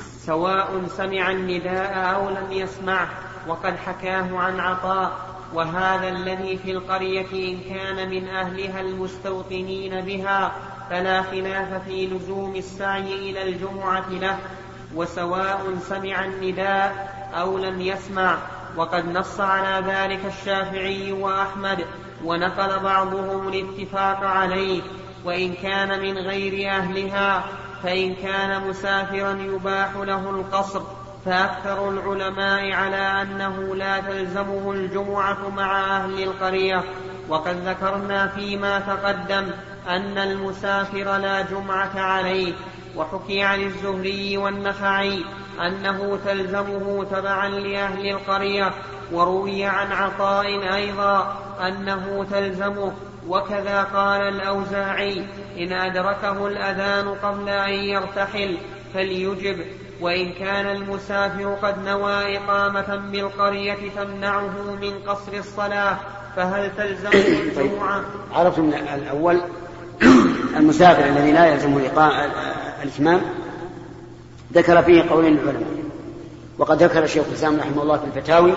سواء 0.00 0.86
سمع 0.86 1.30
النداء 1.30 2.14
أو 2.14 2.30
لم 2.30 2.52
يسمعه 2.52 3.08
وقد 3.48 3.76
حكاه 3.76 4.38
عن 4.38 4.60
عطاء 4.60 5.12
وهذا 5.54 6.08
الذي 6.08 6.56
في 6.56 6.70
القرية 6.70 7.52
إن 7.52 7.60
كان 7.60 8.10
من 8.10 8.28
أهلها 8.28 8.80
المستوطنين 8.80 10.00
بها 10.00 10.52
فلا 10.90 11.22
خلاف 11.22 11.84
في 11.84 12.06
لزوم 12.06 12.56
السعي 12.56 13.30
إلى 13.30 13.42
الجمعة 13.42 14.10
له. 14.10 14.38
وسواء 14.94 15.78
سمع 15.88 16.24
النداء 16.24 17.14
أو 17.34 17.58
لم 17.58 17.80
يسمع 17.80 18.38
وقد 18.76 19.08
نص 19.08 19.40
على 19.40 19.86
ذلك 19.92 20.20
الشافعي 20.26 21.12
وأحمد 21.12 21.84
ونقل 22.24 22.78
بعضهم 22.78 23.48
الاتفاق 23.48 24.24
عليه. 24.24 24.82
وإن 25.24 25.54
كان 25.54 26.00
من 26.02 26.18
غير 26.18 26.70
أهلها 26.70 27.44
فإن 27.82 28.14
كان 28.14 28.68
مسافرا 28.68 29.32
يباح 29.32 29.96
له 29.96 30.30
القصر 30.30 30.82
فأكثر 31.24 31.88
العلماء 31.88 32.72
على 32.72 33.22
أنه 33.22 33.74
لا 33.74 34.00
تلزمه 34.00 34.72
الجمعة 34.72 35.48
مع 35.48 35.96
أهل 35.96 36.22
القرية. 36.22 36.84
وقد 37.28 37.56
ذكرنا 37.56 38.26
فيما 38.26 38.78
تقدم 38.78 39.50
أن 39.88 40.18
المسافر 40.18 41.16
لا 41.16 41.42
جمعة 41.42 42.00
عليه. 42.00 42.52
وحكي 42.96 43.42
عن 43.42 43.60
الزهري 43.60 44.36
والنخعي 44.36 45.24
أنه 45.66 46.18
تلزمه 46.24 47.04
تبعا 47.04 47.48
لأهل 47.48 48.10
القرية. 48.10 48.70
وروي 49.12 49.64
عن 49.64 49.92
عطاء 49.92 50.74
أيضا 50.74 51.36
أنه 51.60 52.26
تلزمه 52.30 52.92
وكذا 53.28 53.82
قال 53.82 54.20
الأوزاعي 54.20 55.24
إن 55.58 55.72
أدركه 55.72 56.46
الأذان 56.46 57.08
قبل 57.08 57.48
أن 57.48 57.72
يرتحل 57.72 58.58
فليجب 58.94 59.56
وإن 60.00 60.32
كان 60.32 60.66
المسافر 60.66 61.54
قد 61.62 61.84
نوى 61.84 62.38
إقامة 62.38 62.96
بالقرية 63.12 63.78
تمنعه 63.96 64.74
من 64.80 64.92
قصر 65.06 65.32
الصلاة 65.38 65.96
فهل 66.36 66.70
تلزمه 66.76 67.10
طيب. 67.56 67.66
الجمعة؟ 67.66 68.04
عرفت 68.32 68.58
من 68.58 68.74
الأول 68.74 69.40
المسافر 70.56 71.04
الذي 71.04 71.32
لا 71.32 71.46
يلزمه 71.46 71.80
الإتمام 72.82 73.20
ذكر 74.52 74.82
فيه 74.82 75.02
قولين 75.10 75.38
العلماء 75.38 75.82
وقد 76.58 76.82
ذكر 76.82 77.04
الشيخ 77.04 77.24
الإسلام 77.28 77.58
رحمه 77.60 77.82
الله 77.82 77.96
في 77.96 78.04
الفتاوي 78.04 78.52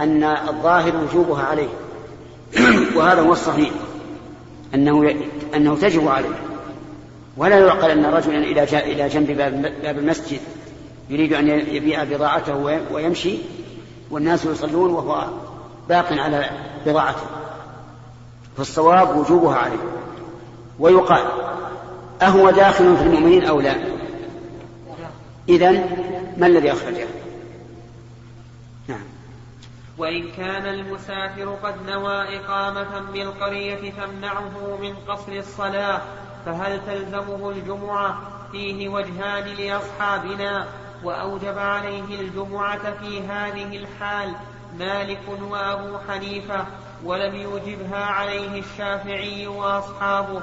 أن 0.00 0.24
الظاهر 0.24 0.92
وجوبها 0.96 1.42
عليه 1.44 1.68
وهذا 2.96 3.20
هو 3.20 3.32
الصحيح 3.32 3.70
أنه 4.74 5.14
أنه 5.54 5.76
تجب 5.76 6.08
عليه. 6.08 6.38
ولا 7.36 7.58
يعقل 7.58 7.90
أن 7.90 8.04
رجلا 8.04 8.38
إلى 8.38 8.62
إلى 8.62 9.08
جنب 9.08 9.26
باب 9.82 9.98
المسجد 9.98 10.40
يريد 11.10 11.32
أن 11.32 11.48
يبيع 11.48 12.04
بضاعته 12.04 12.80
ويمشي 12.92 13.38
والناس 14.10 14.44
يصلون 14.44 14.90
وهو 14.90 15.26
باق 15.88 16.12
على 16.12 16.50
بضاعته. 16.86 17.26
فالصواب 18.56 19.16
وجوبها 19.16 19.56
عليه. 19.56 19.82
ويقال 20.78 21.24
أهو 22.22 22.50
داخل 22.50 22.96
في 22.96 23.02
المؤمنين 23.02 23.44
أو 23.44 23.60
لا؟ 23.60 23.74
إذا 25.48 25.70
ما 26.36 26.46
الذي 26.46 26.72
أخرجه؟ 26.72 27.06
وإن 29.98 30.30
كان 30.36 30.66
المسافر 30.66 31.54
قد 31.62 31.74
نوى 31.90 32.36
إقامة 32.38 33.00
بالقرية 33.12 33.92
تمنعه 33.92 34.76
من 34.82 34.94
قصر 35.08 35.32
الصلاة 35.32 36.02
فهل 36.46 36.80
تلزمه 36.86 37.50
الجمعة؟ 37.50 38.32
فيه 38.52 38.88
وجهان 38.88 39.44
لأصحابنا 39.44 40.66
وأوجب 41.04 41.58
عليه 41.58 42.20
الجمعة 42.20 42.98
في 43.00 43.20
هذه 43.20 43.76
الحال 43.76 44.32
مالك 44.78 45.20
وأبو 45.50 45.98
حنيفة 46.08 46.66
ولم 47.04 47.34
يوجبها 47.34 48.04
عليه 48.04 48.60
الشافعي 48.60 49.46
وأصحابه. 49.46 50.42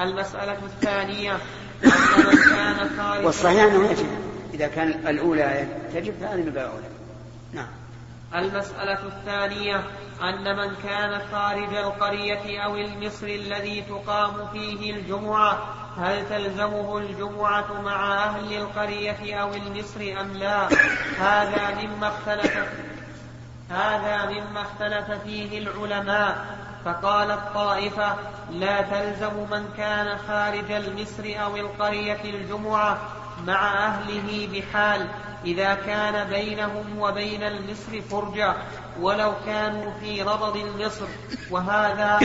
المسألة 0.00 0.58
الثانية 0.64 1.38
كان 1.82 3.24
والصحيح 3.24 3.62
أنه 3.62 3.90
يجب. 3.90 4.06
إذا 4.54 4.68
كان 4.68 4.88
الأولى 4.88 5.66
تجب 5.94 6.14
فهذه 6.20 6.36
من 6.36 6.50
باب 6.50 6.70
نعم. 7.52 7.66
المسألة 8.36 8.98
الثانية 9.06 9.76
أن 10.22 10.56
من 10.56 10.74
كان 10.82 11.20
خارج 11.32 11.74
القرية 11.74 12.64
أو 12.64 12.76
المصر 12.76 13.26
الذي 13.26 13.82
تقام 13.82 14.48
فيه 14.52 14.90
الجمعة 14.94 15.58
هل 15.98 16.28
تلزمه 16.28 16.98
الجمعة 16.98 17.80
مع 17.82 18.24
أهل 18.24 18.52
القرية 18.52 19.34
أو 19.34 19.54
المصر 19.54 20.00
أم 20.20 20.32
لا؟ 20.32 20.68
هذا 21.18 21.82
مما 21.82 22.08
اختلف 22.08 22.56
هذا 23.70 24.26
مما 24.30 24.60
اختلف 24.60 25.10
فيه 25.10 25.58
العلماء. 25.58 26.56
فقالت 26.84 27.40
طائفة 27.54 28.16
لا 28.50 28.82
تلزم 28.82 29.46
من 29.50 29.68
كان 29.76 30.18
خارج 30.28 30.72
المصر 30.72 31.24
أو 31.44 31.56
القرية 31.56 32.24
الجمعة 32.24 32.98
مع 33.46 33.86
أهله 33.86 34.48
بحال 34.52 35.08
إذا 35.44 35.74
كان 35.74 36.28
بينهم 36.28 36.98
وبين 36.98 37.42
المصر 37.42 38.00
فرجة 38.10 38.54
ولو 39.00 39.32
كانوا 39.46 39.92
في 40.00 40.22
ربض 40.22 40.56
المصر 40.56 41.06
وهذا 41.50 42.20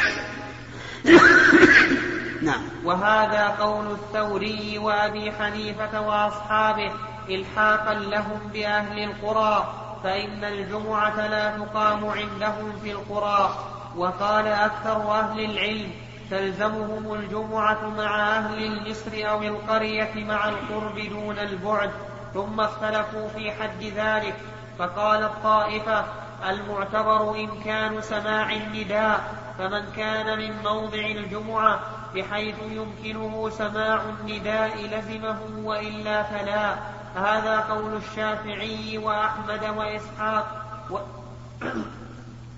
نعم. 2.42 2.62
وهذا 2.84 3.48
قول 3.48 3.92
الثوري 3.92 4.78
وأبي 4.78 5.32
حنيفة 5.32 6.02
وأصحابه 6.02 6.92
إلحاقا 7.30 7.94
لهم 7.94 8.40
بأهل 8.54 9.04
القرى 9.04 9.74
فإن 10.04 10.44
الجمعة 10.44 11.28
لا 11.28 11.58
تقام 11.58 12.06
عندهم 12.06 12.80
في 12.84 12.92
القرى. 12.92 13.56
وقال 13.98 14.48
أكثر 14.48 15.20
أهل 15.20 15.40
العلم 15.40 15.92
تلزمهم 16.32 17.14
الجمعة 17.14 17.90
مع 17.98 18.38
أهل 18.38 18.64
المصر 18.64 19.12
أو 19.30 19.44
القرية 19.44 20.12
مع 20.16 20.50
القرب 20.50 21.00
دون 21.00 21.40
البعد 21.40 21.92
ثم 22.34 22.60
اختلفوا 22.60 23.28
في 23.28 23.52
حد 23.52 23.84
ذلك 23.84 24.36
فقال 24.80 25.24
الطائفة 25.24 26.06
المعتبر 26.50 27.30
إمكان 27.30 28.02
سماع 28.02 28.52
النداء 28.54 29.34
فمن 29.58 29.92
كان 29.96 30.38
من 30.40 30.64
موضع 30.64 31.06
الجمعة 31.06 31.80
بحيث 32.16 32.56
يمكنه 32.70 33.50
سماع 33.50 34.02
النداء 34.20 34.78
لزمه 34.78 35.40
وإلا 35.64 36.24
فلا. 36.24 36.76
هذا 37.16 37.60
قول 37.60 37.94
الشافعي 37.98 38.98
وأحمد 38.98 39.64
وإسحاق 39.78 40.48
و... 40.92 40.98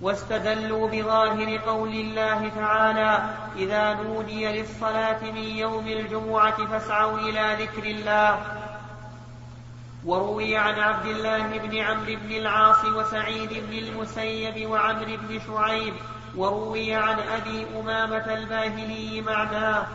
واستدلوا 0.04 0.90
بظاهر 0.90 1.58
قول 1.58 1.90
الله 1.90 2.52
تعالى 2.56 3.24
إذا 3.56 3.94
نودي 3.94 4.48
للصلاة 4.48 5.24
من 5.24 5.44
يوم 5.44 5.88
الجمعة 5.88 6.66
فاسعوا 6.66 7.18
إلى 7.18 7.58
ذكر 7.60 7.84
الله. 7.84 8.40
وروي 10.06 10.58
عن 10.58 10.80
عبد 10.80 11.06
الله 11.06 11.58
بن 11.58 11.78
عمرو 11.78 12.16
بن 12.24 12.32
العاص 12.32 12.86
وسعيد 12.86 13.50
بن 13.50 13.78
المسيب 13.78 14.70
وعمرو 14.70 15.18
بن 15.18 15.40
شعيب 15.48 15.94
وروي 16.38 16.94
عن 16.94 17.20
أبي 17.20 17.66
أمامة 17.80 18.34
الباهلي 18.34 19.22
معناه. 19.22 19.86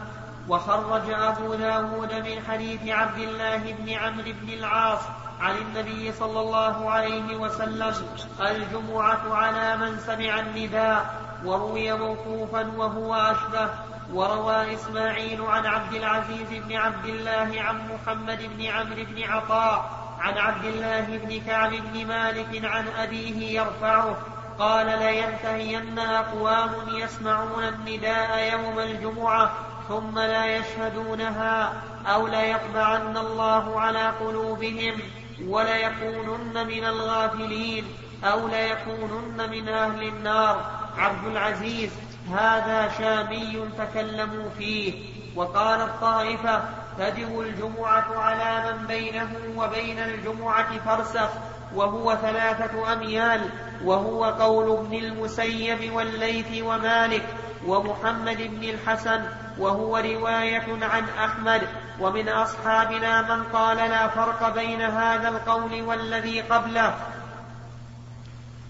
وخرج 0.49 1.11
أبو 1.11 1.55
داود 1.55 2.13
من 2.13 2.43
حديث 2.49 2.89
عبد 2.89 3.19
الله 3.19 3.75
بن 3.79 3.93
عمرو 3.93 4.33
بن 4.43 4.53
العاص 4.53 5.01
عن 5.41 5.57
النبي 5.57 6.13
صلى 6.13 6.41
الله 6.41 6.91
عليه 6.91 7.37
وسلم 7.37 7.95
الجمعة 8.41 9.35
على 9.35 9.77
من 9.77 9.99
سمع 9.99 10.41
النداء 10.41 11.15
وروي 11.45 11.93
موقوفا 11.93 12.73
وهو 12.77 13.15
أشبه 13.15 13.71
وروى 14.13 14.75
إسماعيل 14.75 15.43
عن 15.43 15.67
عبد 15.67 15.95
العزيز 15.95 16.49
بن 16.51 16.77
عبد 16.77 17.05
الله 17.05 17.63
عن 17.63 17.89
محمد 17.95 18.39
بن 18.57 18.67
عمرو 18.67 19.05
بن 19.05 19.23
عطاء 19.23 19.91
عن 20.21 20.39
عبد 20.39 20.65
الله 20.65 21.01
بن 21.01 21.41
كعب 21.47 21.71
بن 21.71 22.07
مالك 22.07 22.65
عن 22.65 22.89
أبيه 22.89 23.61
يرفعه 23.61 24.17
قال 24.59 24.87
لينتهين 24.87 25.99
أقوام 25.99 26.71
يسمعون 26.89 27.65
النداء 27.65 28.53
يوم 28.53 28.79
الجمعة 28.79 29.51
ثم 29.89 30.19
لا 30.19 30.57
يشهدونها 30.57 31.73
أو 32.07 32.27
ليطبعن 32.27 33.17
الله 33.17 33.81
على 33.81 34.09
قلوبهم. 34.09 35.01
وليكونن 35.47 36.67
من 36.67 36.85
الغافلين 36.85 37.85
أو 38.25 38.49
ليكونن 38.49 39.51
من 39.51 39.69
أهل 39.69 40.03
النار. 40.03 40.71
عبد 40.99 41.27
العزيز 41.27 41.91
هذا 42.33 42.91
شامي 42.99 43.69
تكلموا 43.79 44.51
فيه. 44.59 45.19
وقال 45.37 45.81
الطائفة 45.81 46.63
تجب 46.99 47.41
الجمعة 47.41 48.19
على 48.19 48.73
من 48.73 48.87
بينه 48.87 49.31
وبين 49.57 49.99
الجمعة 49.99 50.79
فرسخ. 50.79 51.31
وهو 51.75 52.17
ثلاثة 52.17 52.93
أميال 52.93 53.51
وهو 53.85 54.25
قول 54.25 54.79
ابن 54.79 54.95
المسيب 54.95 55.93
والليث 55.93 56.63
ومالك 56.63 57.25
ومحمد 57.67 58.37
بن 58.37 58.65
الحسن 58.65 59.23
وهو 59.59 59.97
رواية 59.97 60.67
عن 60.83 61.05
أحمد 61.25 61.63
ومن 62.01 62.29
أصحابنا 62.29 63.23
من 63.23 63.45
قال 63.45 63.77
لا 63.77 64.09
فرق 64.09 64.55
بين 64.55 64.83
هذا 64.83 65.29
القول 65.29 65.83
والذي 65.83 66.41
قبله. 66.41 66.95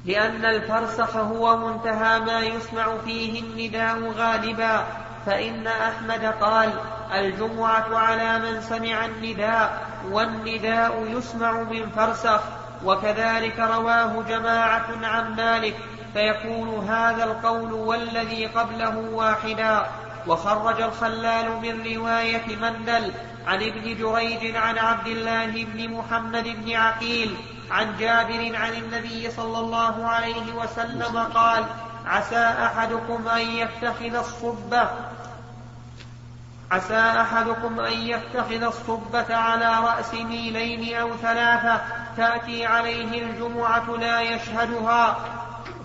لأن 0.05 0.45
الفرسخ 0.45 1.17
هو 1.17 1.57
منتهى 1.57 2.21
ما 2.21 2.41
يسمع 2.41 2.97
فيه 3.05 3.43
النداء 3.43 4.13
غالبا 4.13 4.87
فإن 5.27 5.67
أحمد 5.67 6.25
قال 6.25 6.73
الجمعة 7.15 7.99
على 7.99 8.39
من 8.39 8.61
سمع 8.61 9.05
النداء 9.05 9.87
والنداء 10.11 11.07
يسمع 11.07 11.53
من 11.63 11.91
فرسخ. 11.91 12.41
وكذلك 12.85 13.59
رواه 13.59 14.23
جماعة 14.29 14.87
عن 15.03 15.37
مالك 15.37 15.77
فيكون 16.15 16.89
هذا 16.89 17.25
القول 17.25 17.73
والذي 17.73 18.47
قبله 18.47 18.99
واحدا. 18.99 19.87
وخرج 20.29 20.81
الخلال 20.81 21.61
من 21.63 21.97
رواية 21.97 22.57
مندل 22.57 23.13
عن 23.47 23.63
ابن 23.63 23.97
جريج 23.99 24.57
عن 24.57 24.79
عبد 24.79 25.07
الله 25.07 25.65
بن 25.65 25.91
محمد 25.91 26.45
بن 26.45 26.73
عقيل 26.73 27.37
عن 27.71 27.97
جابر 27.99 28.57
عن 28.57 28.73
النبي 28.73 29.31
صلى 29.31 29.59
الله 29.59 30.07
عليه 30.07 30.53
وسلم 30.53 31.19
قال 31.19 31.65
عسى 32.07 32.55
أحدكم 32.65 33.29
أن 33.29 33.41
يتخذ 33.41 34.15
الصبة 34.15 34.89
عسى 36.71 37.13
أحدكم 37.21 37.81
أن 37.81 37.93
يتخذ 37.93 38.63
الصبة 38.63 39.35
على 39.35 39.75
رأس 39.89 40.15
ميلين 40.15 40.97
أو 40.97 41.17
ثلاثة 41.23 41.81
تأتي 42.17 42.67
عليه 42.67 43.23
الجمعة 43.23 43.97
لا 43.97 44.21
يشهدها 44.21 45.17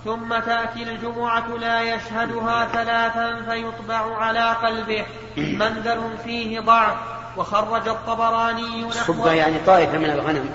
ثم 0.06 0.40
تأتي 0.40 0.84
الجمعة 0.84 1.48
لا 1.48 1.82
يشهدها 1.82 2.66
ثلاثا 2.66 3.42
فيطبع 3.50 4.18
على 4.18 4.52
قلبه. 4.52 5.06
منزل 5.62 6.18
فيه 6.24 6.60
ضعف. 6.60 6.98
وخرج 7.38 7.88
الطبراني 7.88 8.86
الصبة 8.86 9.32
يعني 9.32 9.60
طائفة 9.66 9.98
من 9.98 10.10
الغنم. 10.10 10.50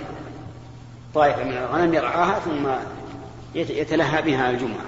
طائفة 1.14 1.44
من 1.44 1.56
الغنم 1.56 1.94
يرعاها 1.94 2.40
ثم 2.40 2.68
يتلهى 3.54 4.22
بها 4.22 4.50
الجمعة. 4.50 4.86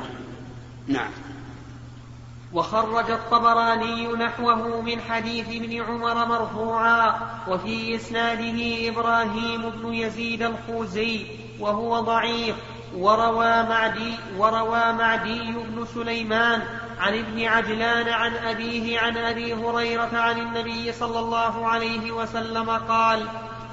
نعم. 0.89 1.11
وخرج 2.55 3.11
الطبراني 3.11 4.07
نحوه 4.07 4.81
من 4.81 5.01
حديث 5.01 5.49
ابن 5.49 5.83
عمر 5.83 6.27
مرفوعا 6.27 7.15
وفي 7.49 7.95
إسناده 7.97 8.89
إبراهيم 8.89 9.71
بن 9.71 9.95
يزيد 9.95 10.43
الخوزي 10.43 11.27
وهو 11.61 12.01
ضعيف 12.01 12.57
وروى 12.97 13.63
معدي 13.63 14.15
وروى 14.39 14.93
معدي 14.93 15.53
بن 15.53 15.87
سليمان 15.95 16.63
عن 17.01 17.19
ابن 17.19 17.45
عجلان 17.45 18.09
عن 18.09 18.37
أبيه 18.37 19.01
عن 19.01 19.17
أبي 19.17 19.55
هريرة 19.55 20.11
عن 20.13 20.39
النبي 20.39 20.93
صلى 20.93 21.19
الله 21.19 21.67
عليه 21.67 22.13
وسلم 22.13 22.71
قال 22.71 23.27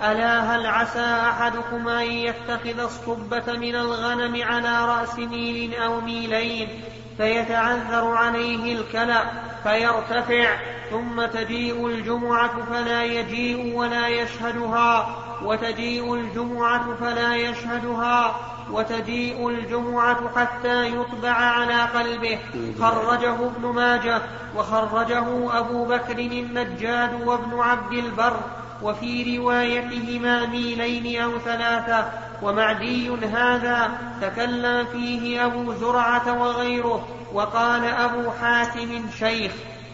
ألا 0.04 0.56
هل 0.56 0.66
عسى 0.66 1.06
أحدكم 1.30 1.88
أن 1.88 2.12
يتخذ 2.12 2.80
الصبة 2.80 3.54
من 3.54 3.76
الغنم 3.76 4.44
على 4.44 4.86
رأس 4.86 5.20
ميل 5.20 5.76
أو 5.76 6.02
ميلين 6.02 6.70
فيتعذر 7.18 8.08
عليه 8.16 8.80
الكلى 8.80 9.24
فيرتفع 9.64 10.50
ثم 10.90 11.26
تجيء 11.26 11.88
الجمعة 11.88 12.66
فلا 12.72 13.04
يجيء 13.04 13.76
ولا 13.76 14.08
يشهدها 14.08 15.16
وتجيء 15.44 16.14
الجمعة 16.16 16.96
فلا 17.00 17.36
يشهدها 17.36 18.36
وتجيء 18.72 19.50
الجمعة 19.50 20.30
حتى 20.36 20.88
يطبع 20.96 21.32
على 21.32 21.82
قلبه. 21.82 22.40
خرجه 22.80 23.34
ابن 23.34 23.68
ماجه 23.68 24.22
وخرجه 24.56 25.58
أبو 25.60 25.86
بكر 25.86 26.20
النجاد 26.20 27.22
وابن 27.26 27.60
عبد 27.60 27.94
البر 27.94 28.40
وفي 28.82 29.38
روايتهما 29.38 30.46
ميلين 30.46 31.22
أو 31.22 31.40
ثلاثة. 31.40 32.12
ومعدي 32.42 33.10
هذا 33.10 33.92
تكلم 34.22 34.86
فيه 34.86 35.46
أبو 35.46 35.74
زرعة 35.74 36.42
وغيره 36.42 37.08
وقال 37.34 37.86
أبو 37.86 38.32
حاتم 38.32 39.06
شيخ 39.20 39.52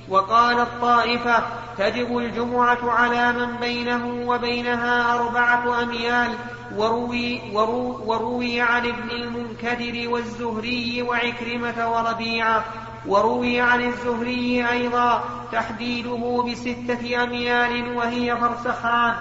وقال 0.09 0.59
الطائفة 0.59 1.43
تجب 1.77 2.17
الجمعة 2.17 2.91
على 2.91 3.33
من 3.33 3.55
بينه 3.55 4.29
وبينها 4.29 5.15
أربعة 5.15 5.83
أميال 5.83 6.31
وروي, 6.75 7.41
ورو 7.53 8.01
وروي 8.05 8.61
عن 8.61 8.85
ابن 8.85 9.09
المنكدر 9.11 10.09
والزهري 10.09 11.01
وعكرمة 11.01 11.91
وربيعة 11.91 12.63
وروي 13.07 13.61
عن 13.61 13.81
الزهري 13.81 14.69
أيضا 14.69 15.23
تحديده 15.51 16.43
بستة 16.47 17.23
أميال 17.23 17.95
وهي 17.97 18.37
فرسخان 18.37 19.13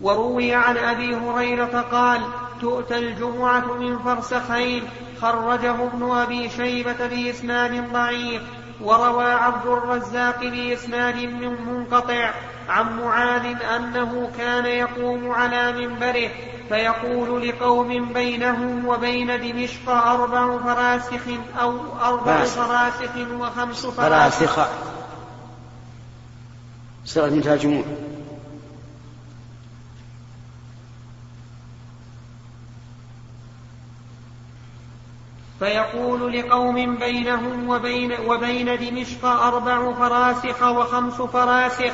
وروي 0.00 0.54
عن 0.54 0.76
أبي 0.76 1.14
هريرة 1.14 1.80
قال 1.92 2.20
تؤتى 2.60 2.98
الجمعة 2.98 3.74
من 3.74 3.98
فرسخين 3.98 4.82
خرجه 5.20 5.70
ابن 5.70 6.10
أبي 6.10 6.50
شيبة 6.50 7.06
بإسناد 7.06 7.92
ضعيف 7.92 8.42
وروى 8.80 9.24
عبد 9.24 9.66
الرزاق 9.66 10.40
بإسناد 10.40 11.16
منقطع 11.16 12.30
عن 12.68 13.00
معاذ 13.00 13.62
أنه 13.76 14.30
كان 14.38 14.66
يقوم 14.66 15.30
على 15.30 15.72
منبره 15.72 16.30
فيقول 16.68 17.48
لقوم 17.48 18.12
بينهم 18.12 18.88
وبين 18.88 19.26
دمشق 19.26 19.90
أربع 19.90 20.58
فراسخ 20.58 21.22
أو 21.60 21.78
أربع 22.04 22.44
فراسخ. 22.44 23.10
وخمس 23.40 23.86
فراسخ. 23.86 24.68
صيغة 27.04 27.30
منتهى 27.30 27.54
الجموع 27.54 27.84
فيقول 35.58 36.32
لقوم 36.32 36.96
بينهم 36.96 37.68
وبين, 37.68 38.12
وبين 38.26 38.78
دمشق 38.78 39.24
أربع 39.24 39.92
فراسخ 39.92 40.62
وخمس 40.62 41.14
فراسخ 41.14 41.92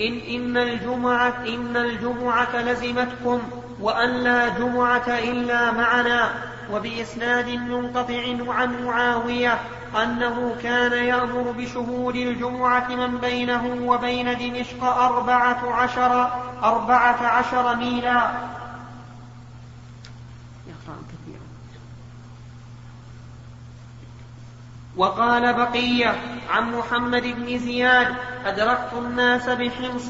إن, 0.00 0.18
إن 0.28 0.56
الجمعة 0.56 1.34
إن 1.48 1.76
الجمعة 1.76 2.56
لزمتكم 2.56 3.42
وأن 3.80 4.10
لا 4.10 4.48
جمعة 4.48 5.08
إلا 5.08 5.72
معنا. 5.72 6.30
وبإسناد 6.72 7.48
منقطع 7.48 8.22
عن 8.48 8.84
معاوية 8.84 9.58
أنه 10.02 10.56
كان 10.62 10.92
يأمر 10.92 11.54
بشهود 11.58 12.16
الجمعة 12.16 12.88
من 12.88 13.18
بينه 13.18 13.78
وبين 13.82 14.38
دمشق 14.38 14.84
أربعة 14.84 15.72
عشر 15.72 16.28
أربعة 16.62 17.26
عشر 17.26 17.76
ميلا. 17.76 18.30
وقال 24.96 25.52
بقية 25.52 26.14
عن 26.50 26.72
محمد 26.72 27.22
بن 27.22 27.58
زياد 27.58 28.14
أدركت 28.46 28.92
الناس 28.98 29.48
بحمص 29.48 30.08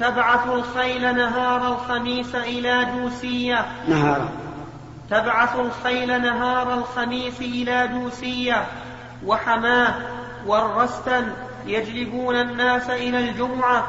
تبعث 0.00 0.46
الخيل 0.46 1.16
نهار 1.16 1.72
الخميس 1.72 2.34
إلى 2.34 2.84
دوسية. 2.84 3.66
نهارا 3.88 4.28
تبعث 5.10 5.56
الخيل 5.56 6.22
نهار 6.22 6.74
الخميس 6.74 7.40
إلى 7.40 7.86
دوسية. 7.86 8.66
وحماه 9.26 9.94
والرستا 10.46 11.34
يجلبون 11.66 12.36
الناس 12.36 12.90
إلى 12.90 13.18
الجمعة 13.18 13.86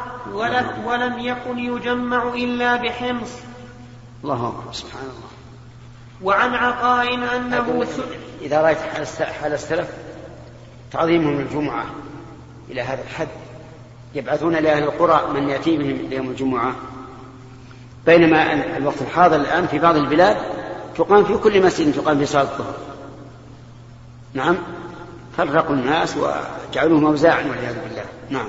ولم 0.86 1.20
يكن 1.20 1.60
يجمع 1.60 2.24
إلا 2.24 2.76
بحمص. 2.76 3.32
الله 4.24 4.48
أكبر. 4.48 4.74
سبحان 4.74 5.04
الله. 5.04 5.32
وعن 6.24 6.54
عطاء 6.54 7.16
أنه 7.38 7.88
إذا 8.42 8.62
رأيت 8.62 8.78
حال 9.42 9.54
السلف 9.54 9.90
تعظيمهم 10.92 11.40
الجمعة 11.40 11.86
إلى 12.70 12.82
هذا 12.82 13.02
الحد. 13.02 13.28
يبعثون 14.16 14.56
لأهل 14.56 14.84
القرى 14.84 15.22
من 15.34 15.50
يأتي 15.50 15.78
بهم 15.78 16.12
يوم 16.12 16.30
الجمعة. 16.30 16.76
بينما 18.06 18.54
الوقت 18.78 19.02
الحاضر 19.02 19.36
الآن 19.36 19.68
في 19.68 19.80
بعض 19.80 19.96
البلاد 19.96 20.38
تقام 20.98 21.24
في 21.24 21.38
كل 21.38 21.66
مسجد 21.66 21.94
تقام 21.94 22.20
في 22.20 22.26
صلاة 22.26 22.42
الظهر. 22.42 22.74
نعم. 24.34 24.56
فرقوا 25.38 25.76
الناس 25.76 26.18
وجعلوهم 26.18 27.06
أوزاعا 27.06 27.44
والعياذ 27.44 27.76
بالله. 27.84 28.06
نعم. 28.30 28.48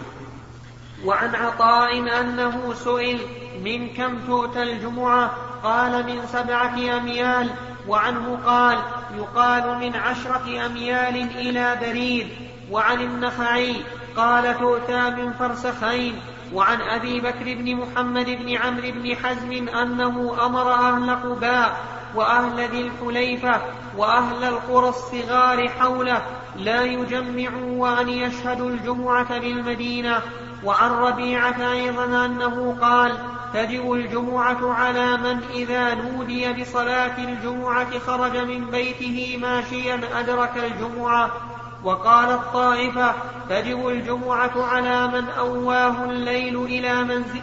وعن 1.04 1.34
عطاء 1.34 2.20
أنه 2.20 2.74
سئل 2.74 3.20
من 3.64 3.88
كم 3.88 4.18
تؤتى 4.26 4.62
الجمعة؟ 4.62 5.30
قال 5.62 6.06
من 6.06 6.26
سبعة 6.32 6.98
أميال. 6.98 7.50
وعنه 7.88 8.38
قال 8.46 8.78
يقال 9.16 9.78
من 9.78 9.96
عشرة 9.96 10.66
أميال 10.66 11.16
إلى 11.38 11.78
بريد. 11.80 12.28
وعن 12.70 13.00
النخعي 13.00 13.76
قال 14.16 14.58
تؤتى 14.58 15.10
من 15.10 15.32
فرسخين. 15.32 16.20
وعن 16.54 16.80
أبي 16.80 17.20
بكر 17.20 17.44
بن 17.44 17.76
محمد 17.76 18.26
بن 18.26 18.56
عمرو 18.56 18.90
بن 18.92 19.16
حزم 19.16 19.68
أنه 19.68 20.46
أمر 20.46 20.72
أهل 20.72 21.10
قباء 21.10 21.76
وأهل 22.14 22.68
ذي 22.68 22.80
الحليفة 22.80 23.60
وأهل 23.96 24.44
القرى 24.44 24.88
الصغار 24.88 25.68
حوله 25.68 26.22
لا 26.56 26.82
يجمعوا 26.82 27.76
وأن 27.76 28.08
يشهدوا 28.08 28.70
الجمعة 28.70 29.38
بالمدينة. 29.38 30.20
وعن 30.64 30.90
ربيعة 30.90 31.72
أيضا 31.72 32.04
أنه 32.26 32.76
قال 32.80 33.12
تجب 33.54 33.92
الجمعة 33.92 34.74
على 34.74 35.16
من 35.16 35.40
إذا 35.54 35.94
نودي 35.94 36.52
بصلاة 36.52 37.18
الجمعة 37.18 37.98
خرج 37.98 38.36
من 38.36 38.70
بيته 38.70 39.38
ماشيا 39.42 40.00
أدرك 40.20 40.52
الجمعة. 40.56 41.30
وقالت 41.84 42.40
طائفة 42.52 43.14
تجب 43.48 43.88
الجمعة 43.88 44.64
على 44.64 45.06
من 45.06 45.28
أواه 45.28 46.04
الليل 46.04 46.64
إلى 46.64 47.04
منزل 47.04 47.40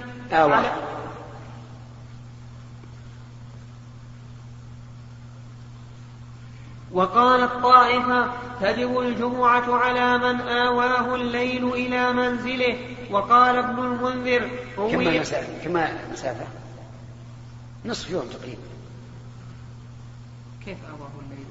وقالت 6.91 7.51
طائفة 7.63 8.27
تجب 8.61 8.99
الجمعة 8.99 9.75
على 9.75 10.17
من 10.17 10.41
آواه 10.41 11.15
الليل 11.15 11.73
إلى 11.73 12.13
منزله 12.13 12.77
وقال 13.11 13.55
ابن 13.55 13.79
المنذر 13.79 14.49
كم 14.77 15.01
المسافة؟ 15.01 15.63
كم 15.63 15.77
المسافة؟ 15.77 16.45
نصف 17.85 18.11
يوم 18.11 18.27
تقريبا 18.27 18.61
كيف 20.65 20.77
آواه 20.89 21.09
الليل 21.25 21.45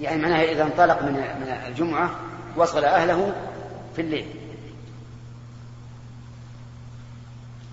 يعني 0.00 0.22
معناها 0.22 0.42
إذا 0.52 0.62
انطلق 0.62 1.02
من 1.02 1.12
من 1.12 1.56
الجمعة 1.66 2.10
وصل 2.56 2.84
أهله 2.84 3.34
في 3.96 4.02
الليل 4.02 4.26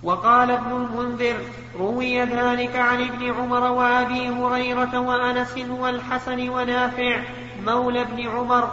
وقال 0.04 0.52
ابن 0.52 0.72
المنذر 0.72 1.36
روي 1.80 2.22
ذلك 2.22 2.76
عن 2.76 3.02
ابن 3.02 3.32
عمر 3.34 3.72
وأبي 3.72 4.30
هريرة 4.30 5.00
وأنس 5.00 5.58
والحسن 5.58 6.50
ونافع 6.50 7.24
مولى 7.66 8.02
ابن 8.02 8.28
عمر 8.28 8.70